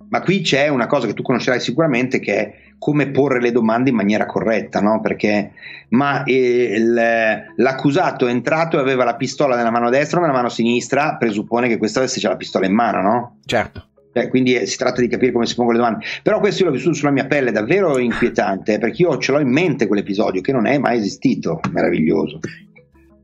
[0.08, 3.90] Ma qui c'è una cosa che tu conoscerai sicuramente che è come porre le domande
[3.90, 5.00] in maniera corretta, no?
[5.00, 5.52] Perché
[5.90, 10.34] ma eh, il- l'accusato è entrato e aveva la pistola nella mano destra o nella
[10.34, 13.38] mano sinistra, presuppone che questa avesse già la pistola in mano, no?
[13.46, 13.86] Certo.
[14.14, 16.06] Cioè, quindi eh, si tratta di capire come si pongono le domande.
[16.22, 19.50] Però questo io l'ho vissuto sulla mia pelle, davvero inquietante, perché io ce l'ho in
[19.50, 21.60] mente quell'episodio che non è mai esistito.
[21.70, 22.38] Meraviglioso.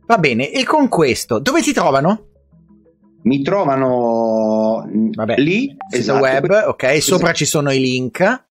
[0.06, 2.24] Va bene, e con questo, dove ti trovano?
[3.24, 8.46] Mi trovano Vabbè, lì, esatto, web, ok, sopra ci sono i link.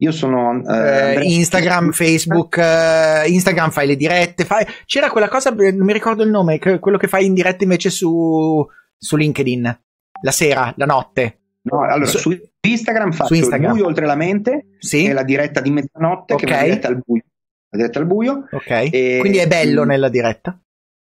[0.00, 4.44] Io sono eh, Eh, Instagram, Facebook, eh, Instagram fai le dirette.
[4.44, 7.64] fai- C'era quella cosa, eh, non mi ricordo il nome, quello che fai in diretta
[7.64, 8.64] invece su,
[8.96, 9.80] su LinkedIn.
[10.22, 11.38] La sera, la notte.
[11.62, 13.70] No, allora, Su- su, Instagram faccio su Instagram.
[13.70, 15.04] il buio oltre la mente, Sì?
[15.04, 17.22] che è la diretta di mezzanotte, che è diretta al buio.
[17.70, 18.44] La diretta al buio.
[18.50, 18.70] Ok.
[18.70, 20.58] E- Quindi è bello nella diretta.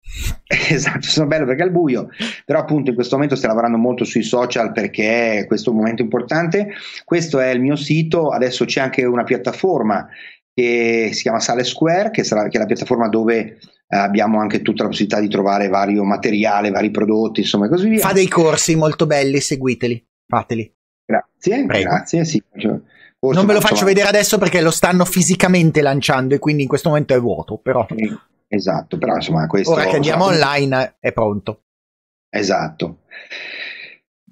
[0.70, 2.10] Esatto, sono bello perché è al buio,
[2.46, 6.02] però appunto in questo momento stai lavorando molto sui social perché questo è un momento
[6.02, 6.70] importante.
[7.04, 10.08] Questo è il mio sito, adesso c'è anche una piattaforma
[10.54, 14.84] che si chiama Sale Square, che, sarà, che è la piattaforma dove abbiamo anche tutta
[14.84, 18.00] la possibilità di trovare vario materiale, vari prodotti, insomma e così via.
[18.00, 20.06] Fa dei corsi molto belli, seguiteli.
[20.28, 20.74] Fateli.
[21.06, 21.90] Grazie, Prego.
[21.90, 22.44] grazie, sì.
[22.50, 26.64] forse, non ve lo faccio insomma, vedere adesso perché lo stanno fisicamente lanciando e quindi
[26.64, 27.58] in questo momento è vuoto.
[27.58, 27.86] Però
[28.50, 29.72] Esatto, però insomma questo...
[29.72, 31.64] ora che andiamo insomma, online è pronto.
[32.30, 33.00] Esatto.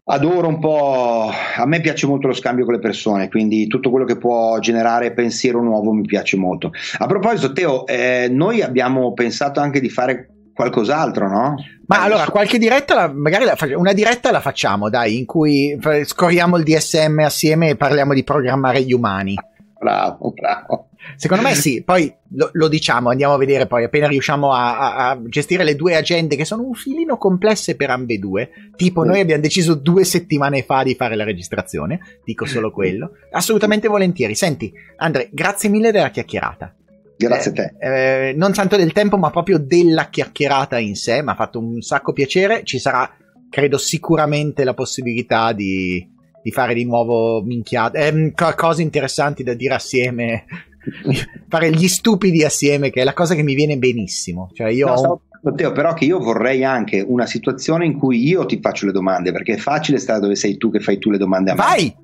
[0.08, 4.06] Adoro un po', a me piace molto lo scambio con le persone, quindi tutto quello
[4.06, 6.72] che può generare pensiero nuovo mi piace molto.
[7.00, 11.56] A proposito, Teo, eh, noi abbiamo pensato anche di fare qualcos'altro, no?
[11.88, 16.58] Ma allora, qualche diretta, la, magari la, una diretta la facciamo, dai, in cui scorriamo
[16.58, 19.34] il DSM assieme e parliamo di programmare gli umani.
[19.80, 20.90] Bravo, bravo.
[21.16, 25.10] Secondo me sì, poi lo, lo, diciamo, andiamo a vedere poi appena riusciamo a, a,
[25.10, 28.50] a, gestire le due agende che sono un filino complesse per ambedue.
[28.76, 33.12] Tipo, noi abbiamo deciso due settimane fa di fare la registrazione, dico solo quello.
[33.32, 34.36] Assolutamente volentieri.
[34.36, 36.74] Senti, Andre, grazie mille della chiacchierata.
[37.18, 37.74] Grazie a te.
[37.80, 41.22] Eh, non tanto del tempo, ma proprio della chiacchierata in sé.
[41.22, 42.64] Mi ha fatto un sacco piacere.
[42.64, 43.10] Ci sarà,
[43.50, 46.06] credo, sicuramente la possibilità di,
[46.44, 50.46] di fare di nuovo minchiate, eh, cose interessanti da dire assieme.
[51.48, 54.50] fare gli stupidi assieme, che è la cosa che mi viene benissimo.
[54.54, 55.22] Cioè, io no, stavo...
[55.42, 59.32] Matteo, però che io vorrei anche una situazione in cui io ti faccio le domande,
[59.32, 61.62] perché è facile stare dove sei tu che fai tu le domande a me.
[61.62, 61.96] Vai!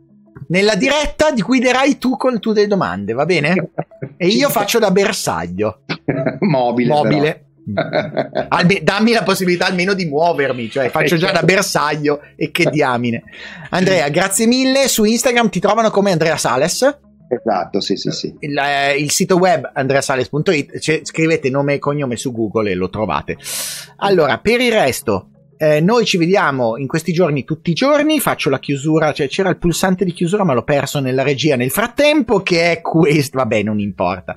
[0.48, 3.72] Nella diretta ti guiderai tu con tu delle domande, va bene?
[4.18, 5.82] E io faccio da bersaglio.
[6.40, 6.94] Mobile.
[6.94, 7.46] Mobile.
[8.50, 13.24] Alme- dammi la possibilità almeno di muovermi, cioè faccio già da bersaglio e che diamine.
[13.70, 14.88] Andrea, grazie mille.
[14.88, 17.00] Su Instagram ti trovano come Andrea Sales.
[17.34, 18.36] Esatto, sì, sì, sì.
[18.40, 22.90] Il, eh, il sito web andreasales.it, cioè, scrivete nome e cognome su Google e lo
[22.90, 23.38] trovate.
[23.98, 28.50] Allora, per il resto, eh, noi ci vediamo in questi giorni tutti i giorni, faccio
[28.50, 32.42] la chiusura, cioè c'era il pulsante di chiusura ma l'ho perso nella regia nel frattempo
[32.42, 34.36] che è questo, vabbè non importa.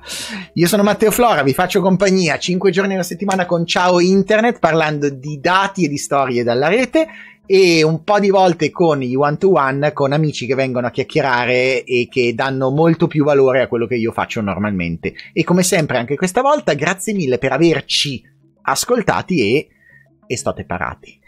[0.53, 5.09] Io sono Matteo Flora, vi faccio compagnia 5 giorni alla settimana con Ciao Internet parlando
[5.09, 7.07] di dati e di storie dalla rete
[7.45, 10.91] e un po' di volte con i one to one con amici che vengono a
[10.91, 15.13] chiacchierare e che danno molto più valore a quello che io faccio normalmente.
[15.33, 18.23] E come sempre anche questa volta grazie mille per averci
[18.61, 19.69] ascoltati e
[20.27, 21.19] e state parati.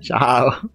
[0.00, 0.70] Ciao!